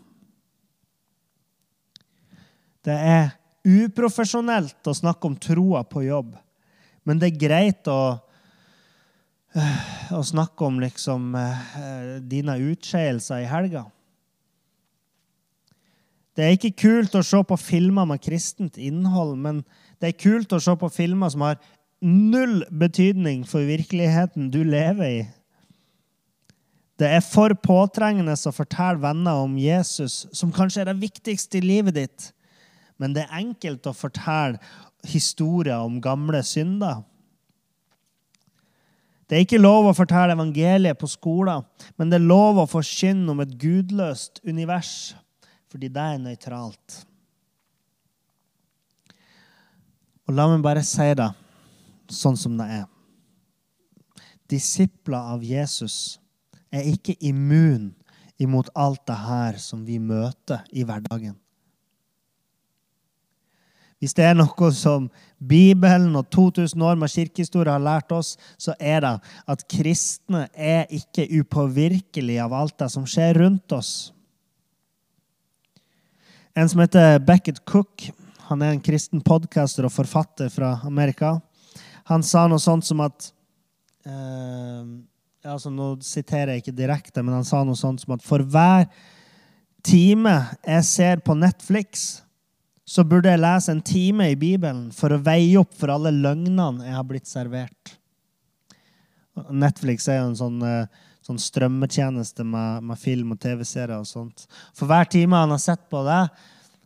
Det 2.83 2.95
er 2.97 3.31
uprofesjonelt 3.63 4.89
å 4.89 4.95
snakke 4.97 5.29
om 5.29 5.39
troa 5.39 5.85
på 5.87 6.03
jobb, 6.03 6.33
men 7.07 7.19
det 7.19 7.31
er 7.31 7.43
greit 7.45 7.87
å 7.87 7.99
eh, 9.55 9.83
å 10.11 10.23
snakke 10.25 10.65
om 10.67 10.79
liksom, 10.83 11.35
eh, 11.35 12.19
dine 12.21 12.57
utskeielser 12.71 13.43
i 13.43 13.49
helga. 13.49 13.85
Det 16.33 16.45
er 16.45 16.55
ikke 16.57 16.73
kult 16.81 17.15
å 17.15 17.21
se 17.25 17.39
på 17.45 17.57
filmer 17.61 18.07
med 18.09 18.21
kristent 18.23 18.79
innhold, 18.81 19.37
men 19.37 19.61
det 20.01 20.09
er 20.09 20.21
kult 20.23 20.53
å 20.55 20.61
se 20.61 20.73
på 20.75 20.89
filmer 20.89 21.29
som 21.29 21.45
har 21.45 21.59
null 22.03 22.63
betydning 22.73 23.45
for 23.47 23.63
virkeligheten 23.67 24.49
du 24.51 24.63
lever 24.65 25.05
i. 25.05 25.21
Det 26.99 27.09
er 27.09 27.23
for 27.25 27.53
påtrengende 27.57 28.35
å 28.37 28.53
fortelle 28.53 29.01
venner 29.01 29.41
om 29.41 29.55
Jesus, 29.57 30.27
som 30.31 30.53
kanskje 30.53 30.83
er 30.83 30.91
det 30.91 31.01
viktigste 31.01 31.57
i 31.57 31.65
livet 31.65 31.97
ditt. 31.97 32.27
Men 33.01 33.15
det 33.15 33.25
er 33.25 33.39
enkelt 33.39 33.87
å 33.89 33.95
fortelle 33.97 34.61
historier 35.09 35.81
om 35.81 35.97
gamle 36.03 36.43
synder. 36.45 37.01
Det 39.27 39.39
er 39.39 39.45
ikke 39.47 39.61
lov 39.61 39.89
å 39.89 39.95
fortelle 39.97 40.35
evangeliet 40.35 40.99
på 40.99 41.09
skolen, 41.09 41.63
men 41.97 42.11
det 42.11 42.19
er 42.19 42.27
lov 42.29 42.59
å 42.61 42.69
forkynne 42.69 43.31
om 43.33 43.41
et 43.41 43.57
gudløst 43.59 44.43
univers 44.45 45.13
fordi 45.73 45.87
det 45.89 46.01
er 46.05 46.19
nøytralt. 46.21 46.99
Og 50.29 50.35
la 50.37 50.45
meg 50.51 50.61
bare 50.61 50.83
si 50.85 51.07
det 51.17 51.31
sånn 52.13 52.37
som 52.37 52.59
det 52.59 52.67
er. 52.75 52.83
Disipler 54.53 55.33
av 55.33 55.41
Jesus 55.41 56.19
er 56.73 56.89
ikke 56.89 57.15
immun 57.21 57.91
imot 58.41 58.71
alt 58.75 59.05
det 59.07 59.19
her 59.27 59.59
som 59.61 59.85
vi 59.85 59.99
møter 60.01 60.63
i 60.73 60.85
hverdagen. 60.87 61.37
Hvis 64.03 64.15
det 64.17 64.25
er 64.27 64.33
noe 64.35 64.67
som 64.75 65.05
Bibelen 65.39 66.17
og 66.19 66.25
2000 66.33 66.81
år 66.83 66.97
med 66.99 67.11
kirkehistorie 67.13 67.71
har 67.71 67.79
lært 67.79 68.11
oss, 68.11 68.33
så 68.59 68.73
er 68.75 68.99
det 69.05 69.13
at 69.47 69.63
kristne 69.71 70.49
er 70.51 70.89
ikke 70.91 71.29
upåvirkelige 71.39 72.43
av 72.43 72.55
alt 72.57 72.75
det 72.83 72.89
som 72.91 73.05
skjer 73.07 73.39
rundt 73.39 73.71
oss. 73.71 74.11
En 76.51 76.67
som 76.67 76.83
heter 76.83 77.21
Beckett 77.23 77.63
Cook, 77.63 78.09
han 78.49 78.61
er 78.61 78.73
en 78.73 78.83
kristen 78.83 79.23
podcaster 79.23 79.87
og 79.87 79.95
forfatter 79.95 80.51
fra 80.51 80.75
Amerika. 80.83 81.37
Han 82.11 82.27
sa 82.27 82.43
noe 82.51 82.59
sånt 82.59 82.83
som 82.83 82.99
at 83.07 83.31
eh, 84.03 84.83
altså 85.43 85.71
Nå 85.73 85.95
siterer 86.05 86.53
jeg 86.53 86.63
ikke 86.63 86.77
direkte, 86.77 87.23
men 87.23 87.35
han 87.39 87.47
sa 87.47 87.63
noe 87.65 87.79
sånt 87.79 88.03
som 88.03 88.15
at 88.15 88.23
for 88.25 88.43
hver 88.43 88.87
time 89.83 90.35
jeg 90.63 90.87
ser 90.87 91.23
på 91.25 91.35
Netflix, 91.35 92.21
så 92.87 93.03
burde 93.07 93.31
jeg 93.31 93.41
lese 93.43 93.71
en 93.71 93.81
time 93.83 94.29
i 94.31 94.39
Bibelen 94.39 94.89
for 94.95 95.13
å 95.13 95.21
veie 95.23 95.59
opp 95.59 95.75
for 95.75 95.91
alle 95.93 96.11
løgnene 96.15 96.87
jeg 96.87 96.95
har 96.95 97.07
blitt 97.07 97.29
servert. 97.29 97.95
Netflix 99.49 100.07
er 100.11 100.19
jo 100.21 100.29
en 100.29 100.39
sånn 100.39 100.61
eh, 100.67 101.01
sånn 101.23 101.39
strømmetjeneste 101.39 102.43
med, 102.43 102.83
med 102.83 102.99
film 102.99 103.31
og 103.35 103.39
TV-serier 103.43 103.95
og 103.95 104.07
sånt. 104.07 104.45
For 104.75 104.89
hver 104.89 105.07
time 105.11 105.39
han 105.39 105.53
har 105.53 105.61
sett 105.61 105.85
på 105.91 106.03
det, 106.07 106.25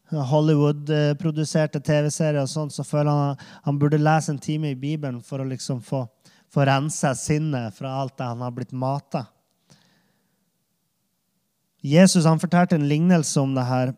Hollywood-produserte 0.08 1.82
TV-serier 1.84 2.44
og 2.44 2.52
sånt, 2.52 2.76
så 2.76 2.86
føler 2.88 3.10
han 3.12 3.34
at 3.34 3.48
han 3.66 3.80
burde 3.82 4.00
lese 4.00 4.32
en 4.32 4.42
time 4.42 4.72
i 4.72 4.80
Bibelen 4.80 5.20
for 5.26 5.42
å 5.42 5.48
liksom 5.50 5.82
få, 5.84 6.06
få 6.54 6.66
rense 6.68 7.14
sinnet 7.20 7.76
fra 7.76 7.94
alt 8.02 8.18
det 8.18 8.28
han 8.28 8.44
har 8.46 8.54
blitt 8.56 8.72
mata. 8.72 9.26
Jesus 11.82 12.26
han 12.26 12.40
fortalte 12.40 12.76
en 12.76 12.88
lignelse 12.90 13.40
om 13.40 13.54
det 13.56 13.66
her 13.68 13.94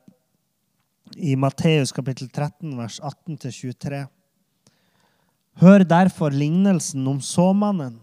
i 1.18 1.36
Matteus 1.40 1.92
kapittel 1.96 2.30
13, 2.30 2.76
vers 2.78 3.00
18-23. 3.02 4.04
Hør 5.60 5.84
derfor 5.84 6.32
lignelsen 6.32 7.08
om 7.10 7.22
såmannen. 7.22 7.98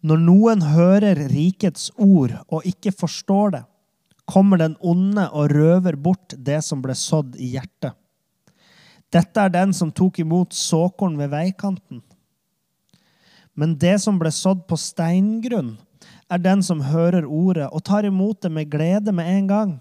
Når 0.00 0.20
noen 0.22 0.62
hører 0.62 1.18
rikets 1.32 1.90
ord 1.98 2.36
og 2.46 2.66
ikke 2.68 2.94
forstår 2.94 3.56
det, 3.56 3.64
kommer 4.28 4.60
den 4.60 4.76
onde 4.84 5.24
og 5.32 5.50
røver 5.50 5.96
bort 5.96 6.36
det 6.36 6.60
som 6.64 6.82
ble 6.84 6.94
sådd 6.96 7.36
i 7.40 7.54
hjertet. 7.56 7.96
Dette 9.08 9.40
er 9.40 9.52
den 9.52 9.72
som 9.72 9.90
tok 9.90 10.20
imot 10.20 10.52
såkorn 10.52 11.16
ved 11.18 11.32
veikanten. 11.32 12.02
Men 13.58 13.74
det 13.78 13.96
som 14.04 14.20
ble 14.20 14.30
sådd 14.30 14.68
på 14.70 14.76
steingrunn, 14.78 15.74
er 16.30 16.38
den 16.38 16.62
som 16.62 16.84
hører 16.84 17.24
ordet 17.26 17.66
og 17.72 17.82
tar 17.88 18.06
imot 18.06 18.44
det 18.44 18.52
med 18.54 18.70
glede 18.70 19.10
med 19.14 19.26
en 19.32 19.48
gang. 19.50 19.72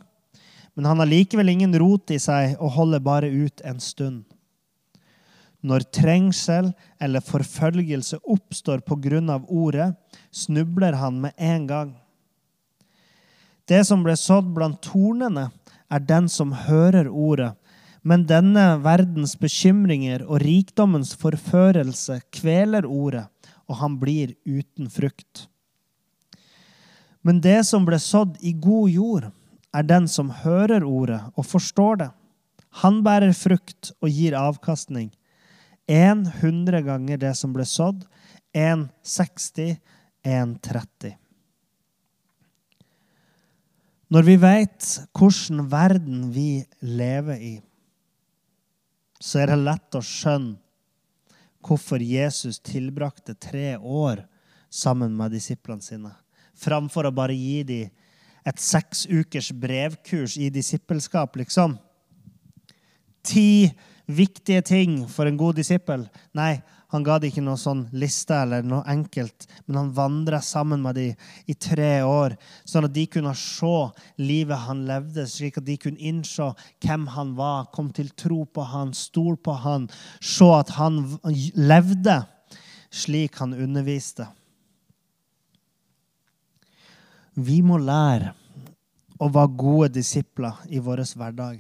Men 0.74 0.88
han 0.90 1.04
har 1.04 1.10
likevel 1.10 1.52
ingen 1.52 1.76
rot 1.78 2.10
i 2.14 2.18
seg 2.22 2.56
og 2.58 2.74
holder 2.78 3.04
bare 3.06 3.30
ut 3.30 3.62
en 3.68 3.80
stund. 3.84 4.24
Når 5.62 5.86
trengsel 5.94 6.72
eller 7.02 7.26
forfølgelse 7.26 8.22
oppstår 8.24 8.82
på 8.86 8.98
grunn 9.04 9.30
av 9.34 9.46
ordet, 9.50 9.92
snubler 10.32 10.98
han 10.98 11.22
med 11.22 11.38
en 11.38 11.70
gang. 11.70 11.94
Det 13.68 13.84
som 13.86 14.02
ble 14.06 14.16
sådd 14.18 14.54
blant 14.56 14.82
tornene, 14.86 15.50
er 15.92 16.04
den 16.04 16.28
som 16.32 16.54
hører 16.66 17.08
ordet. 17.12 17.54
Men 18.02 18.26
denne 18.28 18.78
verdens 18.84 19.36
bekymringer 19.40 20.24
og 20.26 20.42
rikdommens 20.44 21.14
forførelse 21.20 22.22
kveler 22.32 22.88
ordet, 22.88 23.26
og 23.68 23.80
han 23.82 23.98
blir 24.00 24.34
uten 24.48 24.90
frukt. 24.92 25.48
Men 27.22 27.42
det 27.44 27.60
som 27.68 27.86
ble 27.88 28.00
sådd 28.00 28.38
i 28.40 28.54
god 28.56 28.90
jord, 28.92 29.30
er 29.76 29.84
den 29.84 30.08
som 30.10 30.32
hører 30.44 30.86
ordet 30.88 31.20
og 31.36 31.46
forstår 31.46 32.00
det. 32.02 32.10
Han 32.82 33.02
bærer 33.04 33.36
frukt 33.36 33.92
og 34.00 34.10
gir 34.10 34.38
avkastning 34.40 35.12
en 35.88 36.26
hundre 36.42 36.82
ganger 36.84 37.20
det 37.22 37.34
som 37.40 37.54
ble 37.56 37.66
sådd. 37.68 38.04
En 38.56 38.88
60, 39.04 39.78
en 40.28 40.56
30. 40.60 41.16
Når 44.08 44.24
vi 44.24 44.38
veit 44.40 44.88
hvilken 45.18 45.66
verden 45.72 46.30
vi 46.36 46.64
lever 46.80 47.44
i, 47.44 47.56
så 49.20 49.44
er 49.44 49.52
det 49.52 49.64
lett 49.66 49.98
å 49.98 50.04
skjønne 50.04 50.60
hvorfor 51.64 52.02
Jesus 52.04 52.60
tilbrakte 52.60 53.36
tre 53.36 53.76
år 53.78 54.24
sammen 54.70 55.16
med 55.18 55.34
disiplene 55.36 55.84
sine, 55.84 56.14
framfor 56.58 57.08
å 57.08 57.16
bare 57.16 57.36
gi 57.36 57.64
dem 57.68 57.94
et 58.48 58.62
seks 58.64 59.04
ukers 59.12 59.52
brevkurs 59.52 60.38
i 60.40 60.48
disippelskap, 60.54 61.36
liksom. 61.36 61.76
Ti 63.28 63.74
viktige 64.08 64.62
ting 64.64 65.02
for 65.12 65.28
en 65.28 65.36
god 65.40 65.58
disippel. 65.60 66.06
Nei, 66.38 66.62
han 66.94 67.04
ga 67.04 67.18
dem 67.20 67.32
ikke 67.32 67.44
noe 67.44 67.60
sånn 67.60 67.82
liste 68.00 68.36
eller 68.36 68.64
noe 68.64 68.86
enkelt, 68.88 69.48
men 69.66 69.80
han 69.82 69.90
vandra 69.96 70.40
sammen 70.44 70.80
med 70.86 70.96
dem 70.96 71.28
i 71.52 71.56
tre 71.60 72.00
år, 72.08 72.38
sånn 72.64 72.88
at 72.88 72.96
de 72.96 73.04
kunne 73.12 73.34
se 73.36 73.74
livet 74.22 74.64
han 74.68 74.86
levde, 74.88 75.28
slik 75.28 75.60
at 75.60 75.68
de 75.68 75.76
kunne 75.84 76.00
innse 76.00 76.48
hvem 76.86 77.10
han 77.18 77.36
var, 77.36 77.68
kom 77.76 77.92
til 77.92 78.14
tro 78.16 78.46
på 78.48 78.64
han, 78.72 78.96
stol 78.96 79.36
på 79.36 79.58
han, 79.66 79.90
se 80.24 80.48
at 80.56 80.72
han 80.80 81.04
levde 81.60 82.22
slik 82.90 83.36
han 83.42 83.54
underviste. 83.54 84.30
Vi 87.38 87.60
må 87.62 87.78
lære 87.78 88.32
å 89.22 89.28
være 89.34 89.58
gode 89.60 89.94
disipler 90.00 90.64
i 90.72 90.80
vår 90.82 91.04
hverdag. 91.18 91.60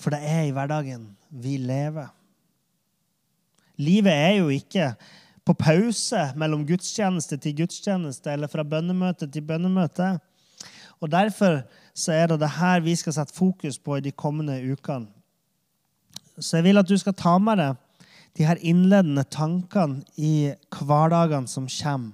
For 0.00 0.14
det 0.14 0.24
er 0.24 0.46
i 0.46 0.54
hverdagen 0.54 1.10
vi 1.30 1.56
lever. 1.60 2.15
Livet 3.76 4.12
er 4.12 4.34
jo 4.38 4.48
ikke 4.52 4.92
på 5.46 5.54
pause 5.54 6.22
mellom 6.38 6.64
gudstjeneste 6.66 7.38
til 7.38 7.54
gudstjeneste 7.60 8.32
eller 8.32 8.50
fra 8.50 8.64
bønnemøte 8.66 9.28
til 9.30 9.44
bønnemøte. 9.46 10.16
Og 11.00 11.10
Derfor 11.12 11.60
så 11.94 12.12
er 12.12 12.26
det 12.26 12.40
det 12.40 12.56
her 12.58 12.80
vi 12.84 12.94
skal 12.96 13.14
sette 13.16 13.34
fokus 13.36 13.78
på 13.78 13.96
i 13.96 14.04
de 14.04 14.12
kommende 14.12 14.58
ukene. 14.72 15.08
Så 16.38 16.58
jeg 16.58 16.64
vil 16.66 16.78
at 16.78 16.88
du 16.88 16.96
skal 17.00 17.14
ta 17.16 17.38
med 17.40 17.56
deg 17.60 17.76
de 18.36 18.44
her 18.44 18.60
innledende 18.60 19.24
tankene 19.32 20.02
i 20.20 20.52
hverdagene 20.76 21.48
som 21.48 21.68
kommer, 21.72 22.12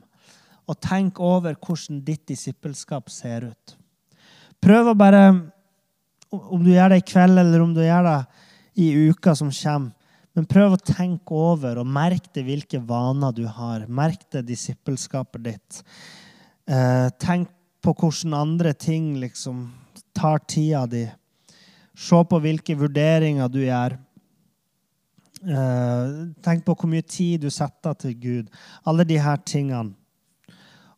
og 0.70 0.78
tenk 0.78 1.18
over 1.18 1.56
hvordan 1.58 2.04
ditt 2.06 2.28
disippelskap 2.30 3.10
ser 3.10 3.48
ut. 3.50 3.74
Prøv 4.62 4.92
å 4.92 4.94
bare, 4.94 5.24
om 6.30 6.62
du 6.62 6.70
gjør 6.70 6.94
det 6.94 7.00
i 7.02 7.08
kveld 7.10 7.42
eller 7.42 7.64
om 7.64 7.72
du 7.74 7.82
gjør 7.82 8.06
det 8.06 8.18
i 8.78 8.92
uka 9.10 9.34
som 9.34 9.50
kommer, 9.50 9.90
men 10.32 10.48
prøv 10.48 10.76
å 10.76 10.80
tenke 10.80 11.36
over 11.36 11.80
og 11.82 11.88
merk 11.88 12.30
deg 12.32 12.46
hvilke 12.48 12.80
vaner 12.88 13.34
du 13.36 13.44
har. 13.44 13.84
Merk 13.88 14.24
deg 14.32 14.46
disippelskapet 14.48 15.44
ditt. 15.44 15.82
Eh, 16.64 17.08
tenk 17.20 17.50
på 17.82 17.92
hvordan 17.98 18.36
andre 18.38 18.72
ting 18.72 19.16
liksom 19.20 19.66
tar 20.16 20.40
tida 20.48 20.86
di. 20.88 21.04
Se 21.92 22.22
på 22.24 22.40
hvilke 22.40 22.76
vurderinger 22.80 23.52
du 23.52 23.60
gjør. 23.60 23.98
Eh, 25.42 26.14
tenk 26.40 26.64
på 26.64 26.76
hvor 26.78 26.88
mye 26.88 27.04
tid 27.04 27.44
du 27.44 27.50
setter 27.52 27.98
til 27.98 28.14
Gud. 28.16 28.52
Alle 28.86 29.04
her 29.04 29.36
tingene. 29.44 29.92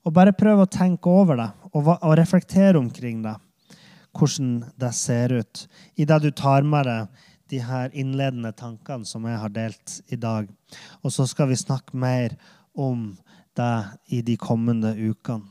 Og 0.05 0.13
bare 0.13 0.37
prøv 0.37 0.63
å 0.63 0.71
tenke 0.71 1.09
over 1.09 1.41
det 1.41 1.51
og 1.75 2.17
reflektere 2.21 2.79
omkring 2.79 3.23
det. 3.25 3.35
Hvordan 4.15 4.59
det 4.79 4.93
ser 4.95 5.33
ut 5.41 5.67
i 5.97 6.05
det 6.05 6.19
du 6.23 6.31
tar 6.31 6.63
med 6.63 6.87
deg 6.87 7.25
de 7.53 7.61
her 7.65 7.93
innledende 7.93 8.53
tankene 8.57 9.07
som 9.09 9.27
jeg 9.29 9.41
har 9.41 9.53
delt 9.55 9.99
i 10.13 10.19
dag. 10.21 10.49
Og 11.03 11.13
så 11.13 11.27
skal 11.29 11.51
vi 11.51 11.61
snakke 11.61 11.97
mer 11.97 12.37
om 12.75 13.13
det 13.55 13.75
i 14.11 14.23
de 14.27 14.37
kommende 14.41 14.95
ukene. 14.99 15.51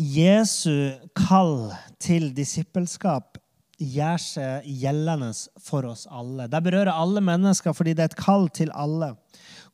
Jesu 0.00 0.96
kall 1.18 1.72
til 2.00 2.30
disippelskap 2.32 3.36
gjør 3.80 4.20
seg 4.20 4.68
gjeldende 4.80 5.32
for 5.60 5.88
oss 5.88 6.06
alle. 6.08 6.46
Det 6.48 6.60
berører 6.64 6.92
alle 6.92 7.22
mennesker 7.24 7.74
fordi 7.76 7.94
det 7.96 8.04
er 8.04 8.12
et 8.12 8.20
kall 8.20 8.48
til 8.52 8.72
alle. 8.76 9.14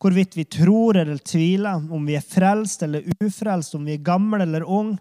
Hvorvidt 0.03 0.37
vi 0.39 0.45
tror 0.51 0.99
eller 0.99 1.19
tviler, 1.23 1.79
om 1.91 2.07
vi 2.07 2.17
er 2.19 2.27
frelst 2.27 2.83
eller 2.87 3.07
ufrelst, 3.23 3.75
om 3.79 3.87
vi 3.87 3.97
er 3.97 4.07
gamle 4.07 4.43
eller 4.45 4.67
unge. 4.67 4.99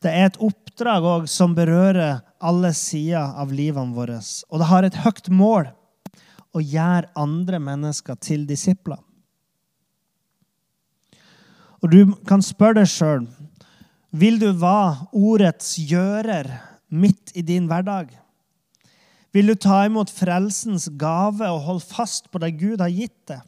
Det 0.00 0.12
er 0.12 0.30
et 0.30 0.40
oppdrag 0.40 1.04
òg 1.04 1.28
som 1.28 1.52
berører 1.56 2.22
alle 2.40 2.72
sider 2.76 3.36
av 3.38 3.52
livene 3.52 3.94
våre. 3.94 4.18
Og 4.48 4.62
det 4.62 4.70
har 4.70 4.86
et 4.86 4.98
høyt 5.04 5.28
mål 5.32 5.70
å 6.56 6.62
gjøre 6.62 7.12
andre 7.18 7.60
mennesker 7.62 8.18
til 8.18 8.46
disipler. 8.48 8.98
Og 11.80 11.92
du 11.92 12.00
kan 12.28 12.42
spørre 12.44 12.82
deg 12.82 12.90
sjøl 12.92 13.28
vil 14.10 14.40
du 14.42 14.48
være 14.58 15.06
ordets 15.14 15.76
gjører 15.78 16.48
midt 16.90 17.30
i 17.38 17.44
din 17.46 17.68
hverdag. 17.70 18.10
Vil 19.30 19.52
du 19.52 19.54
ta 19.54 19.84
imot 19.86 20.10
frelsens 20.10 20.88
gave 20.98 21.46
og 21.46 21.62
holde 21.68 21.86
fast 21.86 22.26
på 22.32 22.40
det 22.42 22.56
Gud 22.58 22.82
har 22.82 22.90
gitt 22.90 23.20
deg? 23.30 23.44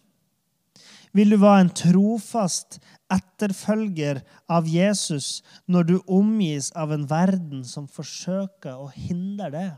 Vil 1.13 1.35
du 1.35 1.37
være 1.43 1.67
en 1.67 1.73
trofast 1.77 2.79
etterfølger 3.13 4.23
av 4.49 4.69
Jesus 4.69 5.43
når 5.69 5.89
du 5.91 5.97
omgis 6.09 6.71
av 6.79 6.95
en 6.95 7.05
verden 7.09 7.67
som 7.69 7.89
forsøker 7.91 8.81
å 8.81 8.89
hindre 8.95 9.51
det? 9.53 9.71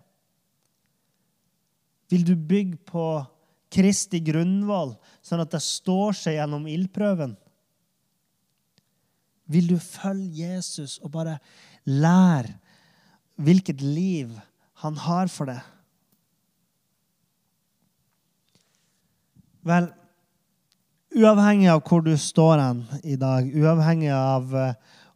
Vil 2.12 2.26
du 2.26 2.36
bygge 2.38 2.78
på 2.86 3.06
Kristi 3.74 4.20
grunnvoll, 4.22 4.92
sånn 5.24 5.42
at 5.42 5.50
det 5.56 5.62
står 5.64 6.14
seg 6.14 6.36
gjennom 6.36 6.68
ildprøven? 6.70 7.34
Vil 9.50 9.66
du 9.72 9.78
følge 9.82 10.54
Jesus 10.54 11.00
og 11.02 11.10
bare 11.16 11.40
lære 11.90 12.54
hvilket 13.42 13.82
liv 13.82 14.30
han 14.84 15.00
har 15.02 15.26
for 15.32 15.50
deg? 15.50 15.58
Vel, 19.64 19.90
Uavhengig 21.14 21.68
av 21.70 21.78
hvor 21.86 22.02
du 22.02 22.16
står 22.18 22.58
hen 22.58 22.78
i 23.06 23.14
dag, 23.14 23.46
uavhengig 23.46 24.10
av 24.10 24.48
uh, 24.50 24.72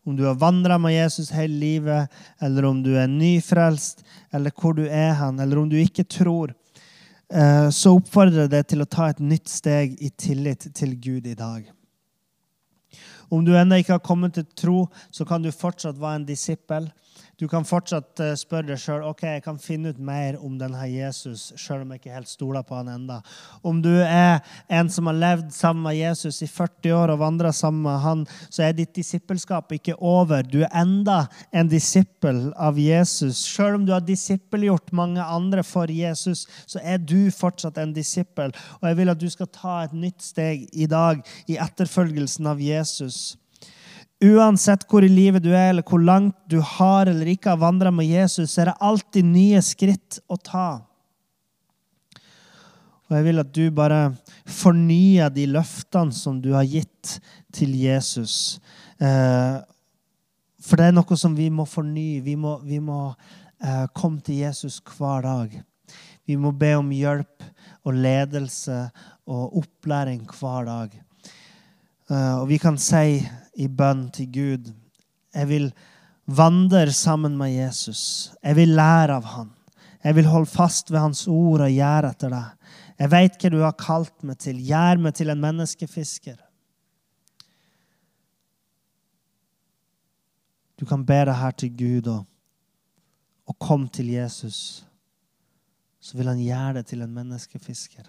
om 0.06 0.14
du 0.16 0.22
har 0.28 0.36
vandra 0.38 0.76
med 0.78 0.94
Jesus 0.94 1.32
hele 1.34 1.58
livet, 1.58 2.12
eller 2.38 2.68
om 2.68 2.78
du 2.84 2.92
er 2.94 3.10
nyfrelst, 3.10 4.04
eller 4.30 4.54
hvor 4.54 4.76
du 4.78 4.84
er 4.86 5.16
hen, 5.18 5.40
eller 5.42 5.58
om 5.58 5.66
du 5.66 5.74
ikke 5.80 6.06
tror, 6.06 6.52
uh, 7.34 7.66
så 7.74 7.96
oppfordrer 7.98 8.44
jeg 8.44 8.52
deg 8.54 8.70
til 8.70 8.84
å 8.84 8.86
ta 8.86 9.08
et 9.10 9.18
nytt 9.18 9.50
steg 9.50 9.98
i 9.98 10.12
tillit 10.14 10.68
til 10.70 10.94
Gud 11.02 11.26
i 11.26 11.34
dag. 11.34 11.66
Om 13.28 13.42
du 13.44 13.56
ennå 13.58 13.82
ikke 13.82 13.96
har 13.98 14.06
kommet 14.06 14.38
til 14.38 14.46
tro, 14.54 14.78
så 15.10 15.26
kan 15.26 15.42
du 15.42 15.50
fortsatt 15.50 15.98
være 15.98 16.22
en 16.22 16.28
disippel. 16.30 16.86
Du 17.38 17.46
kan 17.46 17.62
fortsatt 17.62 18.18
eh, 18.18 18.32
spørre 18.34 18.72
deg 18.72 18.80
sjøl 18.82 19.04
ok, 19.06 19.20
jeg 19.36 19.42
kan 19.44 19.60
finne 19.62 19.92
ut 19.94 19.98
mer 20.02 20.34
om 20.42 20.56
denne 20.58 20.88
Jesus, 20.90 21.52
sjøl 21.54 21.84
om 21.84 21.92
jeg 21.94 22.02
ikke 22.02 22.16
helt 22.16 22.30
stoler 22.32 22.64
på 22.66 22.74
han 22.74 22.90
enda. 22.90 23.20
Om 23.62 23.78
du 23.84 23.92
er 24.02 24.40
en 24.66 24.90
som 24.90 25.06
har 25.06 25.20
levd 25.20 25.52
sammen 25.54 25.84
med 25.86 26.00
Jesus 26.00 26.42
i 26.42 26.50
40 26.50 26.96
år 26.98 27.14
og 27.14 27.22
vandra 27.22 27.54
sammen 27.54 27.86
med 27.86 28.02
han, 28.02 28.26
så 28.50 28.66
er 28.66 28.74
ditt 28.74 28.90
disippelskap 28.98 29.70
ikke 29.78 29.94
over. 30.02 30.42
Du 30.42 30.64
er 30.64 30.74
enda 30.82 31.20
en 31.54 31.70
disippel 31.70 32.48
av 32.58 32.80
Jesus. 32.82 33.44
Sjøl 33.46 33.78
om 33.78 33.86
du 33.86 33.94
har 33.94 34.02
disippelgjort 34.02 34.90
mange 34.90 35.22
andre 35.22 35.62
for 35.62 35.86
Jesus, 35.94 36.48
så 36.66 36.82
er 36.82 36.98
du 36.98 37.30
fortsatt 37.30 37.78
en 37.78 37.94
disippel. 37.94 38.50
Og 38.80 38.90
jeg 38.90 38.98
vil 38.98 39.14
at 39.14 39.22
du 39.22 39.30
skal 39.30 39.54
ta 39.54 39.84
et 39.84 39.94
nytt 39.94 40.26
steg 40.26 40.66
i 40.74 40.90
dag 40.90 41.22
i 41.46 41.62
etterfølgelsen 41.62 42.50
av 42.50 42.58
Jesus. 42.58 43.36
Uansett 44.18 44.82
hvor 44.90 45.04
i 45.06 45.10
livet 45.10 45.44
du 45.44 45.52
er, 45.52 45.70
eller 45.70 45.86
hvor 45.86 46.02
langt 46.02 46.36
du 46.50 46.58
har 46.58 47.06
eller 47.06 47.28
ikke 47.30 47.52
har 47.52 47.60
vandra 47.62 47.92
med 47.94 48.08
Jesus, 48.10 48.56
er 48.58 48.72
det 48.72 48.80
alltid 48.82 49.28
nye 49.30 49.62
skritt 49.62 50.18
å 50.26 50.38
ta. 50.42 50.68
Og 53.08 53.14
jeg 53.16 53.24
vil 53.28 53.40
at 53.40 53.52
du 53.54 53.62
bare 53.72 54.00
fornyer 54.48 55.30
de 55.32 55.46
løftene 55.54 56.12
som 56.12 56.42
du 56.42 56.50
har 56.56 56.66
gitt 56.68 57.14
til 57.54 57.72
Jesus. 57.78 58.58
Eh, 58.98 59.56
for 60.60 60.80
det 60.80 60.90
er 60.90 60.96
noe 60.98 61.16
som 61.16 61.36
vi 61.38 61.46
må 61.54 61.64
fornye. 61.68 62.20
Vi 62.26 62.34
må, 62.36 62.58
vi 62.66 62.82
må 62.84 63.00
eh, 63.62 63.86
komme 63.96 64.20
til 64.24 64.42
Jesus 64.42 64.80
hver 64.96 65.24
dag. 65.24 65.54
Vi 66.28 66.36
må 66.36 66.52
be 66.52 66.74
om 66.76 66.90
hjelp 66.92 67.46
og 67.86 67.96
ledelse 67.96 68.82
og 69.30 69.60
opplæring 69.62 70.26
hver 70.28 70.66
dag. 70.68 70.98
Eh, 72.10 72.34
og 72.42 72.48
vi 72.50 72.58
kan 72.60 72.76
si 72.82 73.22
i 73.58 73.68
bønn 73.68 74.08
til 74.14 74.30
Gud. 74.32 74.72
Jeg 75.34 75.48
vil 75.50 75.70
vandre 76.28 76.92
sammen 76.94 77.36
med 77.38 77.52
Jesus. 77.52 78.32
Jeg 78.42 78.56
vil 78.58 78.76
lære 78.78 79.18
av 79.18 79.28
han. 79.34 79.54
Jeg 80.04 80.14
vil 80.14 80.28
holde 80.30 80.50
fast 80.50 80.92
ved 80.92 81.00
hans 81.02 81.26
ord 81.28 81.64
og 81.64 81.74
gjøre 81.74 82.12
etter 82.12 82.32
det. 82.32 82.44
Jeg 82.98 83.10
veit 83.12 83.38
hva 83.38 83.50
du 83.50 83.58
har 83.62 83.78
kalt 83.78 84.26
meg 84.26 84.38
til. 84.42 84.60
Gjør 84.62 85.02
meg 85.02 85.16
til 85.18 85.32
en 85.32 85.42
menneskefisker. 85.42 86.36
Du 90.78 90.86
kan 90.86 91.02
be 91.06 91.18
det 91.26 91.34
her 91.34 91.56
til 91.58 91.72
Gud 91.74 92.10
og, 92.12 92.26
og 93.50 93.58
kom 93.58 93.88
til 93.90 94.12
Jesus. 94.14 94.84
Så 95.98 96.16
vil 96.16 96.30
han 96.30 96.38
gjøre 96.38 96.78
det 96.78 96.86
til 96.92 97.02
en 97.02 97.14
menneskefisker. 97.14 98.06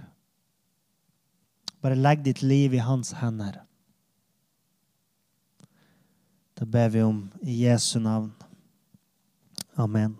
Bare 1.81 1.97
legg 1.97 2.21
ditt 2.25 2.43
liv 2.43 2.75
i 2.75 2.83
hans 2.83 3.15
hender. 3.17 3.63
Det 6.59 6.65
ber 6.65 6.89
vi 6.89 7.01
om 7.01 7.31
i 7.41 7.65
Jesu 7.65 7.99
navn. 7.99 8.31
Amen. 9.75 10.17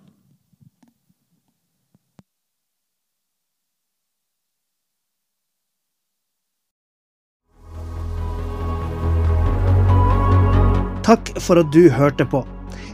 Takk 11.03 11.39
for 11.41 11.59
at 11.59 11.71
du 11.73 11.89
hørte 11.91 12.23
på. 12.23 12.47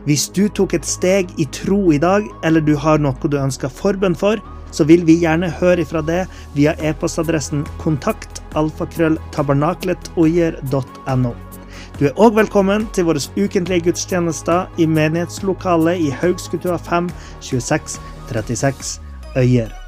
Hvis 0.06 0.30
du 0.34 0.50
tok 0.50 0.74
et 0.74 0.86
steg 0.88 1.30
i 1.38 1.46
tro 1.54 1.92
i 1.94 1.98
dag, 2.02 2.24
eller 2.48 2.62
du 2.66 2.76
har 2.82 2.98
noe 3.02 3.30
du 3.30 3.38
ønsker 3.38 3.70
forbønn 3.70 4.16
for, 4.18 4.38
så 4.74 4.84
vil 4.90 5.06
vi 5.06 5.22
gjerne 5.22 5.50
høre 5.60 5.82
ifra 5.86 6.02
det 6.02 6.28
via 6.58 6.74
e-postadressen 6.82 7.66
kontakt 7.84 8.42
alfakrølltabernakletogjer.no. 8.58 11.55
Du 11.96 12.04
er 12.10 12.18
òg 12.20 12.34
velkommen 12.36 12.90
til 12.92 13.06
våre 13.08 13.22
ukentlige 13.40 13.86
gudstjenester 13.86 14.68
i 14.76 14.84
menighetslokalet 14.84 16.04
i 16.04 16.12
Haugskultura 16.12 16.76
5 16.90 17.08
26 17.40 17.96
36 18.28 19.00
Øyer. 19.40 19.85